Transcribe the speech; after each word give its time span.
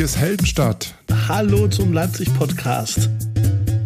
hier 0.00 0.06
ist 0.06 0.16
Heldenstadt. 0.16 0.94
Hallo 1.28 1.68
zum 1.68 1.92
Leipzig-Podcast. 1.92 3.10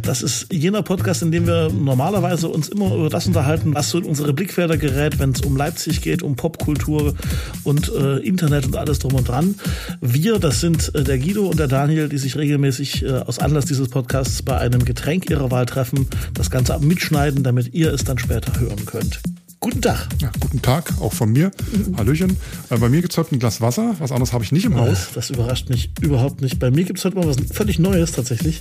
Das 0.03 0.23
ist 0.23 0.47
jener 0.53 0.85
Podcast, 0.85 1.23
in 1.23 1.33
dem 1.33 1.45
wir 1.45 1.71
normalerweise 1.73 2.47
uns 2.47 2.69
immer 2.69 2.95
über 2.95 3.11
das 3.11 3.27
unterhalten, 3.27 3.75
was 3.75 3.91
so 3.91 3.99
in 3.99 4.05
unsere 4.05 4.33
Blickfelder 4.33 4.77
gerät, 4.77 5.19
wenn 5.19 5.33
es 5.33 5.41
um 5.41 5.57
Leipzig 5.57 6.03
geht, 6.03 6.23
um 6.23 6.37
Popkultur 6.37 7.17
und 7.65 7.93
äh, 7.93 8.19
Internet 8.19 8.65
und 8.65 8.77
alles 8.77 9.01
drum 9.01 9.15
und 9.15 9.27
dran. 9.27 9.57
Wir, 10.01 10.39
das 10.39 10.61
sind 10.61 10.95
äh, 10.95 11.03
der 11.03 11.19
Guido 11.19 11.49
und 11.49 11.59
der 11.59 11.67
Daniel, 11.67 12.09
die 12.09 12.19
sich 12.19 12.37
regelmäßig 12.37 13.03
äh, 13.03 13.11
aus 13.11 13.41
Anlass 13.41 13.65
dieses 13.65 13.89
Podcasts 13.89 14.41
bei 14.41 14.57
einem 14.57 14.85
Getränk 14.85 15.29
ihrer 15.29 15.51
Wahl 15.51 15.67
treffen, 15.67 16.07
das 16.33 16.49
Ganze 16.49 16.79
mitschneiden, 16.79 17.43
damit 17.43 17.75
ihr 17.75 17.93
es 17.93 18.05
dann 18.05 18.19
später 18.19 18.61
hören 18.61 18.87
könnt. 18.87 19.21
Guten 19.65 19.81
Tag. 19.81 20.09
Ja, 20.21 20.31
guten 20.41 20.61
Tag, 20.61 20.93
auch 21.01 21.15
von 21.15 21.33
mir. 21.33 21.51
Hallöchen. 21.97 22.37
Äh, 22.69 22.77
bei 22.77 22.91
mir 22.91 23.01
gibt 23.01 23.15
es 23.15 23.17
heute 23.19 23.35
ein 23.35 23.39
Glas 23.39 23.63
Wasser. 23.63 23.95
Was 23.99 24.13
anderes 24.13 24.35
habe 24.35 24.45
ich 24.45 24.53
nicht 24.53 24.67
im 24.67 24.77
Haus. 24.77 25.09
Das 25.15 25.31
überrascht 25.31 25.71
mich 25.71 25.91
überhaupt 26.03 26.43
nicht. 26.43 26.59
Bei 26.59 26.71
mir 26.71 26.85
gibt 26.85 26.99
es 26.99 27.05
heute 27.07 27.17
mal 27.17 27.27
was 27.27 27.39
völlig 27.51 27.79
Neues 27.79 28.13
tatsächlich. 28.13 28.61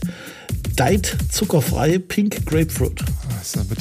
Diet 0.80 1.18
zuckerfrei 1.30 2.00
Pink 2.00 2.46
Grapefruit. 2.46 3.04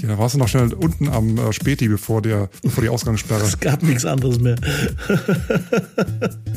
Da 0.02 0.18
warst 0.18 0.34
du 0.34 0.38
noch 0.40 0.48
schnell 0.48 0.74
unten 0.74 1.08
am 1.08 1.38
äh, 1.38 1.52
Späti, 1.52 1.86
bevor, 1.86 2.22
der, 2.22 2.50
bevor 2.60 2.82
die 2.82 2.88
Ausgangssperre. 2.88 3.44
Es 3.44 3.60
gab 3.60 3.84
nichts 3.84 4.04
anderes 4.04 4.40
mehr. 4.40 4.56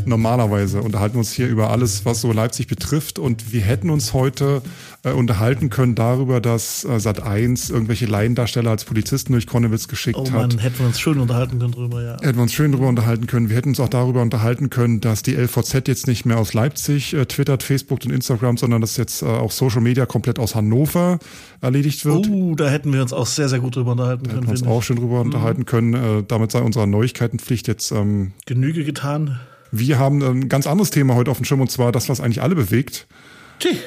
Normalerweise 0.05 0.81
unterhalten 0.81 1.13
wir 1.13 1.19
uns 1.19 1.31
hier 1.31 1.47
über 1.47 1.69
alles, 1.69 2.05
was 2.05 2.21
so 2.21 2.31
Leipzig 2.31 2.65
betrifft. 2.65 3.19
Und 3.19 3.53
wir 3.53 3.61
hätten 3.61 3.91
uns 3.91 4.13
heute 4.13 4.63
äh, 5.05 5.11
unterhalten 5.11 5.69
können 5.69 5.95
darüber, 5.95 6.41
dass 6.41 6.83
äh, 6.83 6.95
Sat1 6.95 7.71
irgendwelche 7.71 8.07
Laiendarsteller 8.07 8.71
als 8.71 8.85
Polizisten 8.85 9.33
durch 9.33 9.45
Konnewitz 9.45 9.87
geschickt 9.87 10.17
oh 10.17 10.27
Mann, 10.29 10.53
hat. 10.53 10.63
hätten 10.63 10.79
wir 10.79 10.87
uns 10.87 10.99
schön 10.99 11.19
unterhalten 11.19 11.59
können 11.59 11.71
drüber, 11.71 12.03
ja. 12.03 12.17
Hätten 12.21 12.35
wir 12.35 12.41
uns 12.41 12.53
schön 12.53 12.71
drüber 12.71 12.87
unterhalten 12.87 13.27
können. 13.27 13.49
Wir 13.49 13.55
hätten 13.55 13.69
uns 13.69 13.79
auch 13.79 13.89
darüber 13.89 14.21
unterhalten 14.21 14.69
können, 14.69 15.01
dass 15.01 15.21
die 15.21 15.35
LVZ 15.35 15.87
jetzt 15.87 16.07
nicht 16.07 16.25
mehr 16.25 16.37
aus 16.37 16.53
Leipzig 16.53 17.13
äh, 17.13 17.25
twittert, 17.25 17.63
Facebook 17.63 17.99
und 18.03 18.11
Instagram, 18.11 18.57
sondern 18.57 18.81
dass 18.81 18.97
jetzt 18.97 19.21
äh, 19.21 19.25
auch 19.25 19.51
Social 19.51 19.81
Media 19.81 20.05
komplett 20.05 20.39
aus 20.39 20.55
Hannover 20.55 21.19
erledigt 21.61 22.03
wird. 22.03 22.27
Oh, 22.29 22.55
da 22.55 22.67
hätten 22.69 22.91
wir 22.91 23.01
uns 23.01 23.13
auch 23.13 23.27
sehr, 23.27 23.47
sehr 23.47 23.59
gut 23.59 23.75
drüber 23.75 23.91
unterhalten 23.91 24.23
da 24.23 24.31
können. 24.31 24.47
Hätten 24.47 24.57
wir 24.57 24.67
uns 24.67 24.77
auch 24.77 24.83
schön 24.83 24.97
drüber 24.97 25.19
mhm. 25.19 25.27
unterhalten 25.27 25.65
können. 25.65 25.93
Äh, 25.93 26.23
damit 26.27 26.51
sei 26.51 26.59
unserer 26.59 26.87
Neuigkeitenpflicht 26.87 27.67
jetzt 27.67 27.91
ähm, 27.91 28.33
Genüge 28.45 28.83
getan. 28.83 29.39
Wir 29.71 29.99
haben 29.99 30.23
ein 30.23 30.49
ganz 30.49 30.67
anderes 30.67 30.89
Thema 30.89 31.15
heute 31.15 31.31
auf 31.31 31.37
dem 31.37 31.45
Schirm 31.45 31.61
und 31.61 31.69
zwar 31.69 31.91
das, 31.91 32.09
was 32.09 32.21
eigentlich 32.21 32.41
alle 32.41 32.55
bewegt. 32.55 33.07
Tschüss 33.59 33.77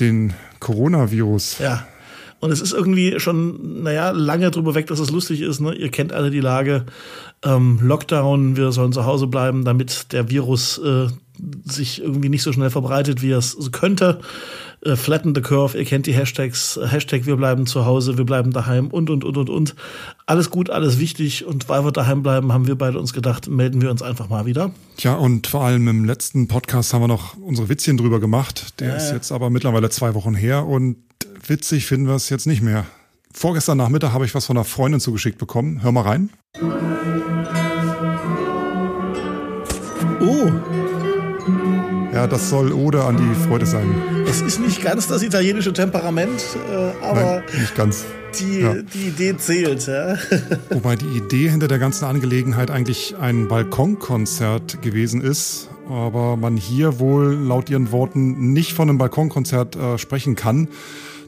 den 0.00 0.34
Coronavirus. 0.62 1.58
Ja. 1.58 1.86
Und 2.42 2.50
es 2.50 2.60
ist 2.60 2.72
irgendwie 2.72 3.20
schon, 3.20 3.84
naja, 3.84 4.10
lange 4.10 4.50
drüber 4.50 4.74
weg, 4.74 4.88
dass 4.88 4.98
es 4.98 5.12
lustig 5.12 5.42
ist. 5.42 5.60
Ne? 5.60 5.76
Ihr 5.76 5.92
kennt 5.92 6.12
alle 6.12 6.28
die 6.32 6.40
Lage. 6.40 6.86
Ähm, 7.44 7.78
Lockdown, 7.80 8.56
wir 8.56 8.72
sollen 8.72 8.92
zu 8.92 9.06
Hause 9.06 9.28
bleiben, 9.28 9.64
damit 9.64 10.12
der 10.12 10.28
Virus 10.28 10.78
äh, 10.78 11.06
sich 11.64 12.02
irgendwie 12.02 12.28
nicht 12.28 12.42
so 12.42 12.52
schnell 12.52 12.70
verbreitet, 12.70 13.22
wie 13.22 13.30
es 13.30 13.56
könnte 13.70 14.18
äh, 14.84 14.96
Flatten 14.96 15.36
the 15.36 15.40
Curve, 15.40 15.78
ihr 15.78 15.84
kennt 15.84 16.06
die 16.06 16.14
Hashtags, 16.14 16.80
Hashtag 16.84 17.26
wir 17.26 17.36
bleiben 17.36 17.66
zu 17.66 17.86
Hause, 17.86 18.18
wir 18.18 18.24
bleiben 18.24 18.50
daheim 18.50 18.88
und, 18.88 19.08
und, 19.08 19.22
und, 19.22 19.36
und, 19.36 19.48
und. 19.48 19.76
Alles 20.26 20.50
gut, 20.50 20.68
alles 20.68 20.98
wichtig 20.98 21.44
und 21.44 21.68
weil 21.68 21.84
wir 21.84 21.92
daheim 21.92 22.24
bleiben, 22.24 22.52
haben 22.52 22.66
wir 22.66 22.74
beide 22.74 22.98
uns 22.98 23.12
gedacht, 23.12 23.48
melden 23.48 23.80
wir 23.80 23.90
uns 23.92 24.02
einfach 24.02 24.28
mal 24.28 24.46
wieder. 24.46 24.72
Tja, 24.96 25.14
und 25.14 25.46
vor 25.46 25.62
allem 25.62 25.86
im 25.86 26.04
letzten 26.04 26.48
Podcast 26.48 26.92
haben 26.92 27.02
wir 27.02 27.08
noch 27.08 27.36
unsere 27.36 27.68
Witzchen 27.68 27.96
drüber 27.96 28.18
gemacht. 28.18 28.80
Der 28.80 28.88
ja, 28.88 28.96
ist 28.96 29.12
jetzt 29.12 29.30
aber 29.30 29.48
mittlerweile 29.48 29.90
zwei 29.90 30.14
Wochen 30.14 30.34
her 30.34 30.66
und 30.66 30.96
witzig 31.48 31.86
finden 31.86 32.06
wir 32.06 32.14
es 32.14 32.28
jetzt 32.28 32.46
nicht 32.46 32.62
mehr. 32.62 32.86
Vorgestern 33.32 33.78
Nachmittag 33.78 34.12
habe 34.12 34.24
ich 34.24 34.34
was 34.34 34.46
von 34.46 34.56
einer 34.56 34.64
Freundin 34.64 35.00
zugeschickt 35.00 35.38
bekommen. 35.38 35.82
Hör 35.82 35.92
mal 35.92 36.02
rein. 36.02 36.30
Oh. 40.20 40.50
Ja, 42.12 42.26
das 42.26 42.50
soll 42.50 42.72
Ode 42.72 43.02
an 43.04 43.16
die 43.16 43.48
Freude 43.48 43.64
sein. 43.64 43.90
Es 44.26 44.42
ist 44.42 44.60
nicht 44.60 44.82
ganz 44.82 45.08
das 45.08 45.22
italienische 45.22 45.72
Temperament, 45.72 46.44
äh, 46.70 47.04
aber 47.04 47.22
Nein, 47.22 47.42
nicht 47.58 47.74
ganz. 47.74 48.04
Die, 48.38 48.60
ja. 48.60 48.74
die 48.74 49.08
Idee 49.08 49.36
zählt. 49.36 49.86
Ja. 49.86 50.16
Wobei 50.70 50.96
die 50.96 51.16
Idee 51.16 51.48
hinter 51.48 51.68
der 51.68 51.78
ganzen 51.78 52.04
Angelegenheit 52.04 52.70
eigentlich 52.70 53.16
ein 53.18 53.48
Balkonkonzert 53.48 54.82
gewesen 54.82 55.22
ist, 55.22 55.70
aber 55.88 56.36
man 56.36 56.56
hier 56.56 56.98
wohl 56.98 57.32
laut 57.34 57.70
ihren 57.70 57.90
Worten 57.92 58.52
nicht 58.52 58.74
von 58.74 58.88
einem 58.88 58.98
Balkonkonzert 58.98 59.76
äh, 59.76 59.98
sprechen 59.98 60.36
kann. 60.36 60.68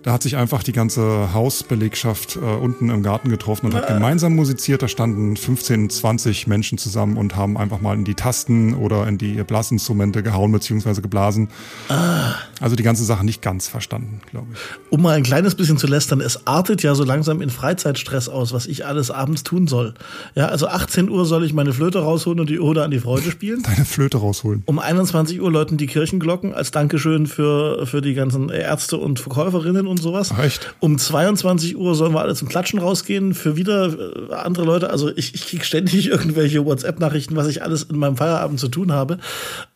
Da 0.04 0.12
hat 0.12 0.22
sich 0.22 0.36
einfach 0.36 0.62
die 0.62 0.72
ganze 0.72 1.32
Hausbelegschaft 1.32 2.36
äh, 2.36 2.40
unten 2.40 2.90
im 2.90 3.02
Garten 3.02 3.30
getroffen 3.30 3.66
und 3.66 3.74
hat 3.74 3.88
gemeinsam 3.88 4.36
musiziert. 4.36 4.82
Da 4.82 4.88
standen 4.88 5.34
15, 5.34 5.88
20 5.88 6.46
Menschen 6.46 6.76
zusammen 6.76 7.16
und 7.16 7.36
haben 7.36 7.56
einfach 7.56 7.80
mal 7.80 7.94
in 7.94 8.04
die 8.04 8.12
Tasten 8.12 8.74
oder 8.74 9.08
in 9.08 9.16
die 9.16 9.42
Blasinstrumente 9.42 10.22
gehauen 10.22 10.52
bzw. 10.52 11.00
geblasen. 11.00 11.48
Ah. 11.88 12.34
Also 12.60 12.76
die 12.76 12.82
ganze 12.82 13.02
Sache 13.02 13.24
nicht 13.24 13.40
ganz 13.40 13.66
verstanden, 13.66 14.20
glaube 14.30 14.48
ich. 14.52 14.58
Um 14.90 15.00
mal 15.00 15.16
ein 15.16 15.22
kleines 15.22 15.54
bisschen 15.54 15.78
zu 15.78 15.86
lästern, 15.86 16.20
es 16.20 16.46
artet 16.46 16.82
ja 16.82 16.94
so 16.94 17.04
langsam 17.04 17.40
in 17.40 17.48
Freizeitstress 17.48 18.28
aus, 18.28 18.52
was 18.52 18.66
ich 18.66 18.84
alles 18.84 19.10
abends 19.10 19.42
tun 19.42 19.66
soll. 19.66 19.94
Ja, 20.34 20.48
also 20.48 20.68
18 20.68 21.08
Uhr 21.08 21.24
soll 21.24 21.46
ich 21.46 21.54
meine 21.54 21.72
Flöte 21.72 22.00
rausholen 22.00 22.40
und 22.40 22.50
die 22.50 22.60
Ode 22.60 22.84
an 22.84 22.90
die 22.90 23.00
Freude 23.00 23.30
spielen. 23.30 23.62
Deine 23.66 23.86
Flöte 23.86 24.18
rausholen. 24.18 24.64
Um 24.66 24.78
21 24.78 25.40
Uhr 25.40 25.50
läuten 25.50 25.78
die 25.78 25.86
Kirchenglocken 25.86 26.52
als 26.52 26.72
Dankeschön 26.72 27.26
für, 27.26 27.86
für 27.86 28.02
die 28.02 28.12
ganzen 28.12 28.50
Ärzte 28.50 28.98
und 28.98 29.18
Verkäuferinnen 29.18 29.86
und 29.86 29.93
sowas. 29.96 30.30
Ach, 30.34 30.42
echt? 30.42 30.74
Um 30.80 30.98
22 30.98 31.76
Uhr 31.76 31.94
sollen 31.94 32.12
wir 32.12 32.20
alle 32.20 32.34
zum 32.34 32.48
Klatschen 32.48 32.78
rausgehen 32.78 33.34
für 33.34 33.56
wieder 33.56 34.30
äh, 34.30 34.34
andere 34.34 34.64
Leute. 34.64 34.90
Also 34.90 35.10
ich, 35.14 35.34
ich 35.34 35.46
kriege 35.46 35.64
ständig 35.64 36.06
irgendwelche 36.10 36.64
WhatsApp-Nachrichten, 36.64 37.36
was 37.36 37.48
ich 37.48 37.62
alles 37.62 37.84
in 37.84 37.96
meinem 37.96 38.16
Feierabend 38.16 38.60
zu 38.60 38.68
tun 38.68 38.92
habe. 38.92 39.18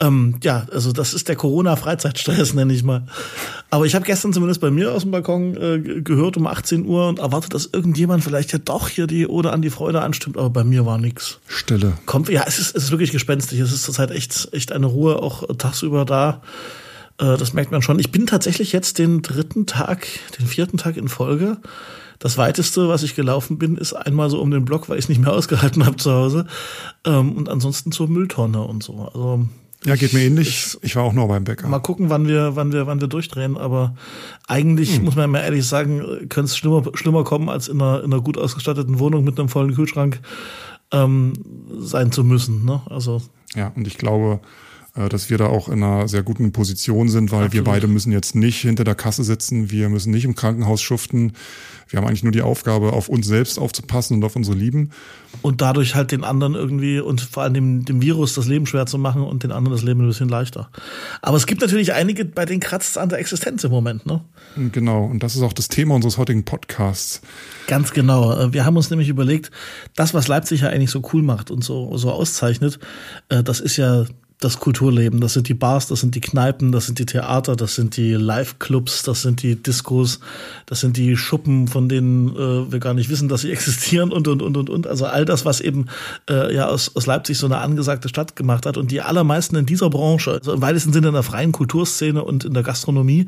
Ähm, 0.00 0.36
ja, 0.42 0.66
also 0.72 0.92
das 0.92 1.14
ist 1.14 1.28
der 1.28 1.36
Corona-Freizeitstress, 1.36 2.54
nenne 2.54 2.72
ich 2.72 2.82
mal. 2.82 3.04
Aber 3.70 3.84
ich 3.84 3.94
habe 3.94 4.04
gestern 4.04 4.32
zumindest 4.32 4.60
bei 4.60 4.70
mir 4.70 4.92
aus 4.92 5.02
dem 5.02 5.10
Balkon 5.10 5.56
äh, 5.56 6.00
gehört 6.00 6.36
um 6.36 6.46
18 6.46 6.86
Uhr 6.86 7.08
und 7.08 7.18
erwartet, 7.18 7.54
dass 7.54 7.66
irgendjemand 7.66 8.24
vielleicht 8.24 8.52
ja 8.52 8.58
doch 8.58 8.88
hier 8.88 9.06
die 9.06 9.26
Ode 9.26 9.52
an 9.52 9.62
die 9.62 9.70
Freude 9.70 10.00
anstimmt, 10.00 10.36
aber 10.36 10.50
bei 10.50 10.64
mir 10.64 10.86
war 10.86 10.98
nichts. 10.98 11.38
Stille. 11.48 11.92
Kommt, 12.06 12.28
ja, 12.28 12.44
es 12.46 12.58
ist, 12.58 12.76
es 12.76 12.84
ist 12.84 12.90
wirklich 12.90 13.12
gespenstig. 13.12 13.60
Es 13.60 13.72
ist 13.72 13.82
zurzeit 13.82 14.10
echt, 14.10 14.48
echt 14.52 14.72
eine 14.72 14.86
Ruhe, 14.86 15.22
auch 15.22 15.44
tagsüber 15.56 16.04
da. 16.04 16.40
Äh, 17.18 17.36
das 17.36 17.52
merkt 17.52 17.70
man 17.70 17.82
schon. 17.82 17.98
Ich 17.98 18.10
bin 18.10 18.26
tatsächlich 18.26 18.72
jetzt 18.72 18.98
den 18.98 19.22
dritten 19.22 19.66
Tag, 19.66 20.06
den 20.38 20.46
vierten 20.46 20.78
Tag 20.78 20.96
in 20.96 21.08
Folge. 21.08 21.58
Das 22.18 22.36
weiteste, 22.36 22.88
was 22.88 23.02
ich 23.02 23.14
gelaufen 23.14 23.58
bin, 23.58 23.76
ist 23.76 23.92
einmal 23.92 24.28
so 24.28 24.40
um 24.40 24.50
den 24.50 24.64
Block, 24.64 24.88
weil 24.88 24.98
ich 24.98 25.04
es 25.04 25.08
nicht 25.08 25.20
mehr 25.20 25.32
ausgehalten 25.34 25.86
habe 25.86 25.96
zu 25.96 26.12
Hause. 26.12 26.46
Ähm, 27.04 27.32
und 27.32 27.48
ansonsten 27.48 27.92
zur 27.92 28.08
Mülltonne 28.08 28.62
und 28.62 28.82
so. 28.82 29.10
Also 29.12 29.46
ja, 29.84 29.94
geht 29.94 30.12
mir 30.12 30.22
ähnlich. 30.24 30.76
Ich, 30.82 30.96
war 30.96 31.04
auch 31.04 31.12
nur 31.12 31.28
beim 31.28 31.44
Bäcker. 31.44 31.68
Mal 31.68 31.78
gucken, 31.78 32.10
wann 32.10 32.26
wir, 32.26 32.56
wann 32.56 32.72
wir, 32.72 32.88
wann 32.88 33.00
wir 33.00 33.06
durchdrehen. 33.06 33.56
Aber 33.56 33.94
eigentlich 34.48 34.96
hm. 34.96 35.04
muss 35.04 35.14
man 35.14 35.30
mal 35.30 35.40
ehrlich 35.40 35.66
sagen, 35.66 36.00
könnte 36.28 36.46
es 36.46 36.56
schlimmer, 36.56 36.82
schlimmer 36.94 37.22
kommen, 37.22 37.48
als 37.48 37.68
in 37.68 37.80
einer, 37.80 38.02
in 38.02 38.12
einer 38.12 38.20
gut 38.20 38.36
ausgestatteten 38.36 38.98
Wohnung 38.98 39.22
mit 39.22 39.38
einem 39.38 39.48
vollen 39.48 39.74
Kühlschrank 39.74 40.20
ähm, 40.90 41.32
sein 41.78 42.10
zu 42.10 42.24
müssen. 42.24 42.64
Ne? 42.64 42.82
Also 42.86 43.22
ja, 43.54 43.72
und 43.76 43.86
ich 43.86 43.98
glaube, 43.98 44.40
dass 45.08 45.30
wir 45.30 45.38
da 45.38 45.46
auch 45.46 45.68
in 45.68 45.82
einer 45.82 46.08
sehr 46.08 46.22
guten 46.22 46.50
Position 46.52 47.08
sind, 47.08 47.30
weil 47.30 47.44
Absolut. 47.44 47.66
wir 47.66 47.72
beide 47.72 47.86
müssen 47.86 48.10
jetzt 48.10 48.34
nicht 48.34 48.62
hinter 48.62 48.84
der 48.84 48.94
Kasse 48.94 49.22
sitzen, 49.22 49.70
wir 49.70 49.88
müssen 49.88 50.10
nicht 50.10 50.24
im 50.24 50.34
Krankenhaus 50.34 50.82
schuften. 50.82 51.34
Wir 51.88 51.98
haben 51.98 52.06
eigentlich 52.06 52.22
nur 52.22 52.32
die 52.32 52.42
Aufgabe, 52.42 52.92
auf 52.92 53.08
uns 53.08 53.26
selbst 53.26 53.58
aufzupassen 53.58 54.18
und 54.18 54.24
auf 54.24 54.36
unsere 54.36 54.56
Lieben. 54.56 54.90
Und 55.40 55.60
dadurch 55.60 55.94
halt 55.94 56.12
den 56.12 56.22
anderen 56.24 56.54
irgendwie 56.54 57.00
und 57.00 57.20
vor 57.20 57.42
allem 57.42 57.54
dem, 57.54 57.84
dem 57.84 58.02
Virus 58.02 58.34
das 58.34 58.46
Leben 58.46 58.66
schwer 58.66 58.86
zu 58.86 58.98
machen 58.98 59.22
und 59.22 59.42
den 59.42 59.52
anderen 59.52 59.74
das 59.74 59.84
Leben 59.84 60.00
ein 60.00 60.06
bisschen 60.06 60.28
leichter. 60.28 60.70
Aber 61.22 61.36
es 61.36 61.46
gibt 61.46 61.60
natürlich 61.60 61.94
einige, 61.94 62.24
bei 62.24 62.44
denen 62.44 62.60
kratzt 62.60 62.90
es 62.90 62.96
an 62.98 63.08
der 63.08 63.18
Existenz 63.18 63.64
im 63.64 63.70
Moment, 63.70 64.04
ne? 64.04 64.22
Genau, 64.72 65.04
und 65.04 65.22
das 65.22 65.36
ist 65.36 65.42
auch 65.42 65.52
das 65.52 65.68
Thema 65.68 65.94
unseres 65.94 66.18
heutigen 66.18 66.44
Podcasts. 66.44 67.22
Ganz 67.68 67.92
genau. 67.92 68.38
Äh, 68.38 68.52
wir 68.52 68.64
haben 68.64 68.76
uns 68.76 68.90
nämlich 68.90 69.08
überlegt, 69.08 69.50
das, 69.94 70.12
was 70.12 70.28
Leipzig 70.28 70.62
ja 70.62 70.68
eigentlich 70.68 70.90
so 70.90 71.02
cool 71.12 71.22
macht 71.22 71.50
und 71.50 71.62
so, 71.64 71.96
so 71.96 72.10
auszeichnet, 72.10 72.78
äh, 73.28 73.42
das 73.42 73.60
ist 73.60 73.76
ja 73.76 74.04
das 74.40 74.60
Kulturleben. 74.60 75.20
Das 75.20 75.32
sind 75.32 75.48
die 75.48 75.54
Bars, 75.54 75.88
das 75.88 76.00
sind 76.00 76.14
die 76.14 76.20
Kneipen, 76.20 76.70
das 76.70 76.86
sind 76.86 77.00
die 77.00 77.06
Theater, 77.06 77.56
das 77.56 77.74
sind 77.74 77.96
die 77.96 78.12
Live-Clubs, 78.12 79.02
das 79.02 79.22
sind 79.22 79.42
die 79.42 79.56
Discos, 79.60 80.20
das 80.66 80.80
sind 80.80 80.96
die 80.96 81.16
Schuppen, 81.16 81.66
von 81.66 81.88
denen 81.88 82.28
äh, 82.36 82.70
wir 82.70 82.78
gar 82.78 82.94
nicht 82.94 83.10
wissen, 83.10 83.28
dass 83.28 83.40
sie 83.40 83.50
existieren 83.52 84.12
und 84.12 84.28
und 84.28 84.40
und 84.40 84.56
und 84.56 84.70
und. 84.70 84.86
Also 84.86 85.06
all 85.06 85.24
das, 85.24 85.44
was 85.44 85.60
eben 85.60 85.86
äh, 86.30 86.54
ja 86.54 86.68
aus, 86.68 86.94
aus 86.94 87.06
Leipzig 87.06 87.36
so 87.36 87.46
eine 87.46 87.58
angesagte 87.58 88.08
Stadt 88.08 88.36
gemacht 88.36 88.64
hat. 88.64 88.76
Und 88.76 88.92
die 88.92 89.00
allermeisten 89.00 89.56
in 89.56 89.66
dieser 89.66 89.90
Branche, 89.90 90.32
also 90.32 90.52
im 90.52 90.62
weitesten 90.62 90.92
Sinne 90.92 91.08
in 91.08 91.14
der 91.14 91.24
freien 91.24 91.50
Kulturszene 91.50 92.22
und 92.22 92.44
in 92.44 92.54
der 92.54 92.62
Gastronomie, 92.62 93.26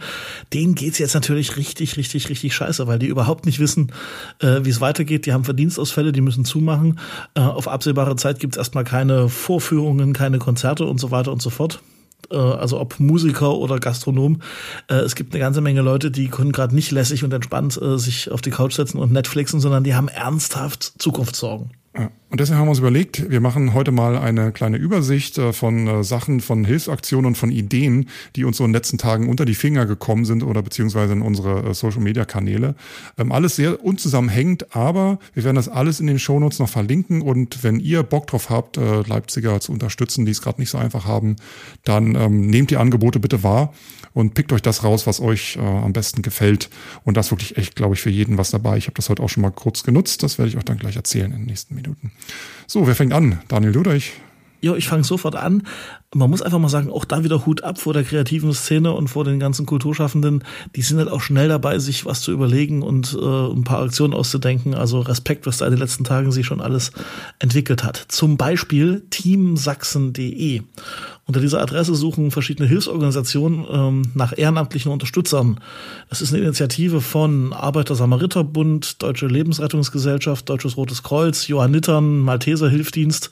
denen 0.53 0.77
geht's 0.77 0.99
jetzt 0.99 1.15
natürlich 1.15 1.57
richtig, 1.57 1.97
richtig, 1.97 2.29
richtig 2.29 2.55
scheiße, 2.55 2.87
weil 2.87 3.01
die 3.01 3.07
überhaupt 3.07 3.47
nicht 3.47 3.59
wissen, 3.59 3.93
äh, 4.39 4.61
wie 4.63 4.71
es 4.71 4.81
weitergeht. 4.81 5.27
Die 5.27 5.33
haben 5.33 5.43
Verdienstausfälle, 5.43 6.13
die 6.13 6.21
müssen 6.21 6.45
zumachen. 6.45 7.01
Äh, 7.35 7.41
auf 7.41 7.67
absehbare 7.67 8.15
Zeit 8.15 8.39
gibt's 8.39 8.57
erstmal 8.57 8.85
keine 8.85 9.29
Vorführungen, 9.29 10.13
keine 10.13 10.39
Konzerte 10.39 10.85
und 10.85 11.00
so 11.01 11.11
weiter 11.11 11.33
und 11.33 11.43
so 11.43 11.51
fort 11.51 11.83
äh, 12.31 12.37
also 12.37 12.81
ob 12.81 13.01
Musiker 13.01 13.57
oder 13.57 13.79
Gastronom. 13.79 14.43
Äh, 14.89 14.97
es 14.97 15.15
gibt 15.15 15.33
eine 15.33 15.41
ganze 15.41 15.61
Menge 15.61 15.81
Leute, 15.81 16.11
die 16.11 16.29
können 16.29 16.53
gerade 16.53 16.75
nicht 16.75 16.91
lässig 16.91 17.25
und 17.25 17.33
entspannt 17.33 17.81
äh, 17.81 17.99
sich 17.99 18.31
auf 18.31 18.41
die 18.41 18.51
Couch 18.51 18.75
setzen 18.75 18.99
und 18.99 19.13
Netflixen, 19.13 19.61
sondern 19.61 19.85
die 19.85 19.95
haben 19.95 20.09
ernsthaft 20.09 20.93
Zukunftssorgen. 20.99 21.71
Ja. 21.97 22.11
Und 22.31 22.39
deswegen 22.39 22.61
haben 22.61 22.67
wir 22.67 22.71
uns 22.71 22.79
überlegt, 22.79 23.29
wir 23.29 23.41
machen 23.41 23.75
heute 23.75 23.91
mal 23.91 24.17
eine 24.17 24.53
kleine 24.53 24.77
Übersicht 24.77 25.37
äh, 25.37 25.53
von 25.53 25.89
äh, 25.89 26.05
Sachen, 26.05 26.41
von 26.41 26.65
Hilfsaktionen 26.65 27.27
und 27.27 27.35
von 27.35 27.51
Ideen, 27.51 28.09
die 28.37 28.45
uns 28.45 28.59
so 28.59 28.65
in 28.65 28.71
den 28.71 28.77
letzten 28.77 28.99
Tagen 28.99 29.29
unter 29.29 29.45
die 29.45 29.57
Finger 29.57 29.85
gekommen 29.85 30.25
sind 30.25 30.45
oder 30.45 30.63
beziehungsweise 30.63 31.13
in 31.13 31.23
unsere 31.23 31.71
äh, 31.71 31.75
Social-Media-Kanäle. 31.75 32.77
Ähm, 33.19 33.33
alles 33.33 33.57
sehr 33.57 33.85
unzusammenhängend, 33.85 34.77
aber 34.77 35.19
wir 35.35 35.43
werden 35.43 35.57
das 35.57 35.69
alles 35.69 35.99
in 35.99 36.07
den 36.07 36.21
Shownotes 36.21 36.61
noch 36.61 36.69
verlinken 36.69 37.21
und 37.21 37.65
wenn 37.65 37.81
ihr 37.81 38.05
Bock 38.05 38.29
drauf 38.29 38.49
habt, 38.49 38.77
Leipziger 38.77 39.61
zu 39.61 39.73
unterstützen, 39.73 40.25
die 40.25 40.33
es 40.33 40.41
gerade 40.41 40.61
nicht 40.61 40.71
so 40.71 40.79
einfach 40.79 41.07
haben, 41.07 41.37
dann 41.85 42.15
ähm, 42.15 42.47
nehmt 42.47 42.71
die 42.71 42.77
Angebote 42.77 43.19
bitte 43.19 43.43
wahr 43.43 43.73
und 44.13 44.35
pickt 44.35 44.53
euch 44.53 44.63
das 44.63 44.85
raus, 44.85 45.07
was 45.07 45.21
euch 45.21 45.59
am 45.59 45.93
besten 45.93 46.23
gefällt. 46.23 46.69
Und 47.05 47.17
das 47.17 47.31
wirklich 47.31 47.57
echt, 47.57 47.77
glaube 47.77 47.95
ich, 47.95 48.01
für 48.01 48.11
jeden 48.11 48.39
was 48.39 48.51
dabei. 48.51 48.77
Ich 48.77 48.87
habe 48.87 48.95
das 48.95 49.09
heute 49.09 49.23
auch 49.23 49.29
schon 49.29 49.43
mal 49.43 49.51
kurz 49.51 49.85
genutzt. 49.85 50.23
Das 50.23 50.39
werde 50.39 50.49
ich 50.49 50.57
euch 50.57 50.65
dann 50.65 50.79
gleich 50.79 50.97
erzählen 50.97 51.31
in 51.31 51.39
den 51.39 51.47
nächsten 51.47 51.77
Minuten. 51.77 52.11
So, 52.67 52.87
wer 52.87 52.95
fängt 52.95 53.13
an? 53.13 53.41
Daniel, 53.49 53.73
du 53.73 53.81
oder 53.81 53.95
ich? 53.95 54.13
Ja, 54.63 54.75
ich 54.75 54.89
fange 54.89 55.05
sofort 55.05 55.37
an. 55.37 55.63
Man 56.15 56.29
muss 56.29 56.43
einfach 56.43 56.59
mal 56.59 56.69
sagen, 56.69 56.91
auch 56.91 57.07
da 57.07 57.25
wieder 57.25 57.47
Hut 57.47 57.65
ab 57.65 57.81
vor 57.81 57.95
der 57.95 58.05
kreativen 58.05 58.53
Szene 58.53 58.93
und 58.93 59.09
vor 59.09 59.25
den 59.25 59.41
ganzen 59.41 59.65
Kulturschaffenden. 59.65 60.45
Die 60.77 60.83
sind 60.83 60.99
halt 60.99 61.09
auch 61.09 61.23
schnell 61.23 61.49
dabei, 61.49 61.79
sich 61.79 62.05
was 62.05 62.21
zu 62.21 62.31
überlegen 62.31 62.83
und 62.83 63.17
äh, 63.19 63.53
ein 63.53 63.65
paar 63.65 63.81
Aktionen 63.83 64.13
auszudenken. 64.13 64.75
Also 64.75 65.01
Respekt, 65.01 65.47
was 65.47 65.59
da 65.59 65.67
in 65.67 65.71
den 65.71 65.81
letzten 65.81 66.05
Tagen 66.05 66.31
sich 66.31 66.45
schon 66.45 66.61
alles 66.61 66.93
entwickelt 67.39 67.85
hat. 67.85 68.05
Zum 68.09 68.37
Beispiel 68.37 69.03
teamsachsen.de. 69.09 70.63
Unter 71.31 71.41
dieser 71.41 71.63
Adresse 71.63 71.95
suchen 71.95 72.33
verschiedene 72.33 72.69
Hilfsorganisationen 72.69 73.65
ähm, 73.71 74.03
nach 74.15 74.37
ehrenamtlichen 74.37 74.91
Unterstützern. 74.91 75.61
Das 76.09 76.21
ist 76.21 76.35
eine 76.35 76.43
Initiative 76.43 77.01
von 77.01 77.53
Arbeiter-Samariter-Bund, 77.53 79.01
Deutsche 79.01 79.29
Lebensrettungsgesellschaft, 79.29 80.49
Deutsches 80.49 80.77
Rotes 80.77 81.05
Kreuz, 81.05 81.47
Johannitern, 81.47 82.19
Malteser 82.19 82.69
Hilfdienst. 82.69 83.31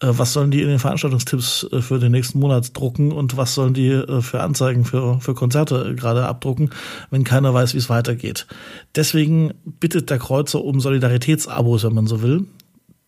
äh, 0.00 0.06
was 0.08 0.32
sollen 0.32 0.50
die 0.50 0.62
in 0.62 0.68
den 0.68 0.78
Veranstaltungstipps 0.78 1.66
äh, 1.72 1.82
für 1.82 1.98
den 1.98 2.12
nächsten 2.12 2.38
Monat 2.38 2.74
drucken 2.74 3.12
und 3.12 3.36
was 3.36 3.54
sollen 3.54 3.74
die 3.74 3.88
äh, 3.88 4.22
für 4.22 4.40
Anzeigen 4.40 4.86
für, 4.86 5.20
für 5.20 5.34
Konzerte 5.34 5.94
gerade 5.94 6.24
abdrucken, 6.24 6.70
wenn 7.10 7.22
keiner 7.22 7.52
weiß, 7.52 7.74
wie 7.74 7.78
es 7.78 7.90
weitergeht. 7.90 8.46
Deswegen 8.96 9.52
bittet 9.78 10.08
der 10.08 10.18
Kreuzer 10.18 10.64
um 10.64 10.80
Solidaritätsabos, 10.80 11.84
wenn 11.84 11.94
man 11.94 12.06
so 12.06 12.22
will. 12.22 12.46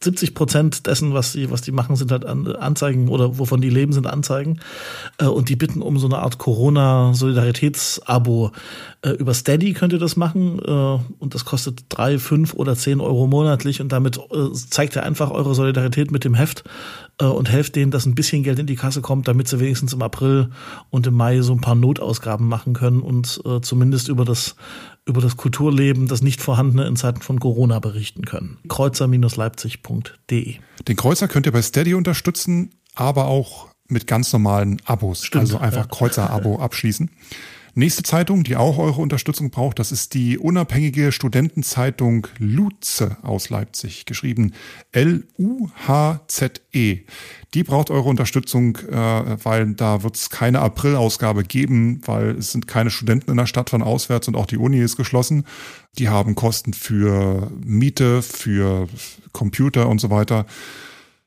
70 0.05 0.35
Prozent 0.35 0.87
dessen, 0.87 1.15
was 1.15 1.33
die, 1.33 1.51
was 1.51 1.63
die 1.63 1.73
machen, 1.73 1.97
sind 1.97 2.13
halt 2.13 2.25
Anzeigen 2.25 3.09
oder 3.09 3.39
wovon 3.39 3.61
die 3.61 3.71
leben, 3.71 3.93
sind 3.93 4.07
Anzeigen. 4.07 4.61
Äh, 5.19 5.27
und 5.27 5.49
die 5.49 5.57
bitten 5.57 5.83
um 5.83 5.99
so 5.99 6.07
eine 6.07 6.19
Art 6.19 6.39
Corona-Solidaritäts-Abo. 6.39 8.53
Äh, 9.03 9.11
über 9.11 9.35
Steady 9.35 9.73
könnt 9.73 9.93
ihr 9.93 9.99
das 9.99 10.17
machen 10.17 10.61
äh, 10.61 10.99
und 11.19 11.35
das 11.35 11.45
kostet 11.45 11.87
drei, 11.89 12.19
fünf 12.19 12.55
oder 12.55 12.77
zehn 12.77 13.01
Euro 13.01 13.27
monatlich 13.27 13.81
und 13.81 13.91
damit 13.93 14.21
zeigt 14.53 14.97
ihr 14.97 15.03
einfach 15.03 15.31
eure 15.31 15.55
Solidarität 15.55 16.11
mit 16.11 16.25
dem 16.25 16.35
Heft 16.35 16.65
und 17.21 17.51
helft 17.51 17.77
denen, 17.77 17.91
dass 17.91 18.07
ein 18.07 18.15
bisschen 18.15 18.43
Geld 18.43 18.59
in 18.59 18.67
die 18.67 18.75
Kasse 18.75 19.03
kommt, 19.03 19.29
damit 19.29 19.47
sie 19.47 19.61
wenigstens 19.61 19.93
im 19.93 20.03
April 20.03 20.49
und 20.91 21.07
im 21.07 21.15
Mai 21.15 21.41
so 21.43 21.53
ein 21.53 21.61
paar 21.61 21.75
Notausgaben 21.75 22.49
machen 22.49 22.73
können 22.73 23.01
und 23.01 23.41
zumindest 23.63 24.09
über 24.09 24.25
das 24.25 24.57
über 25.05 25.21
das 25.21 25.37
Kulturleben, 25.37 26.07
das 26.07 26.23
nicht 26.23 26.41
vorhandene 26.41 26.87
in 26.87 26.97
Zeiten 26.97 27.21
von 27.23 27.41
Corona 27.41 27.79
berichten 27.81 28.25
können. 28.25 28.59
Kreuzer-leipzig.de. 28.69 30.57
Den 30.89 30.97
Kreuzer 30.97 31.29
könnt 31.29 31.47
ihr 31.47 31.53
bei 31.53 31.63
Steady 31.63 31.95
unterstützen, 31.95 32.71
aber 32.95 33.27
auch 33.27 33.69
mit 33.89 34.07
ganz 34.07 34.33
normalen 34.33 34.81
Abos. 34.85 35.25
Stimmt, 35.25 35.43
also 35.43 35.59
einfach 35.59 35.85
ja. 35.85 35.89
Kreuzer-Abo 35.91 36.59
abschließen. 36.61 37.11
Nächste 37.75 38.03
Zeitung, 38.03 38.45
die 38.45 38.57
auch 38.57 38.77
eure 38.77 39.01
Unterstützung 39.01 39.49
braucht, 39.51 39.79
das 39.79 39.93
ist 39.93 40.13
die 40.13 40.37
unabhängige 40.37 41.11
Studentenzeitung 41.11 42.27
Luze 42.39 43.17
aus 43.23 43.49
Leipzig, 43.49 44.05
geschrieben 44.05 44.53
L-U-H-Z-E. 44.93 45.39
Die 47.55 47.63
braucht 47.63 47.91
eure 47.91 48.11
Unterstützung, 48.11 48.77
äh, 48.77 48.93
weil 49.45 49.73
da 49.73 50.03
wird 50.03 50.17
es 50.17 50.29
keine 50.29 50.61
April-Ausgabe 50.61 51.45
geben, 51.45 52.03
weil 52.05 52.33
es 52.33 52.53
sind 52.53 52.69
keine 52.69 52.91
Studenten 52.91 53.31
in 53.31 53.39
der 53.39 53.47
Stadt 53.47 53.71
von 53.71 53.83
auswärts 53.83 54.29
und 54.29 54.37
auch 54.37 54.45
die 54.47 54.59
Uni 54.59 54.79
ist 54.79 54.99
geschlossen. 54.99 55.45
Die 55.99 56.11
haben 56.11 56.35
Kosten 56.35 56.75
für 56.75 57.51
Miete, 57.65 58.21
für 58.21 58.87
Computer 59.33 59.89
und 59.89 59.99
so 59.99 60.11
weiter. 60.11 60.45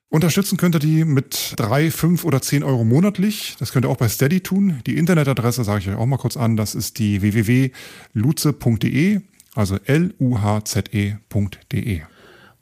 Unterstützen 0.09 0.57
könnt 0.57 0.75
ihr 0.75 0.79
die 0.79 1.03
mit 1.03 1.53
drei, 1.57 1.89
fünf 1.91 2.25
oder 2.25 2.41
zehn 2.41 2.63
Euro 2.63 2.83
monatlich. 2.83 3.55
Das 3.59 3.71
könnt 3.71 3.85
ihr 3.85 3.89
auch 3.89 3.97
bei 3.97 4.07
Steady 4.07 4.41
tun. 4.41 4.81
Die 4.85 4.97
Internetadresse 4.97 5.63
sage 5.63 5.79
ich 5.79 5.89
euch 5.89 5.95
auch 5.95 6.05
mal 6.05 6.17
kurz 6.17 6.37
an. 6.37 6.57
Das 6.57 6.75
ist 6.75 6.99
die 6.99 7.21
www.luze.de, 7.21 9.21
also 9.55 9.77
L-U-H-Z-E.de. 9.83 11.21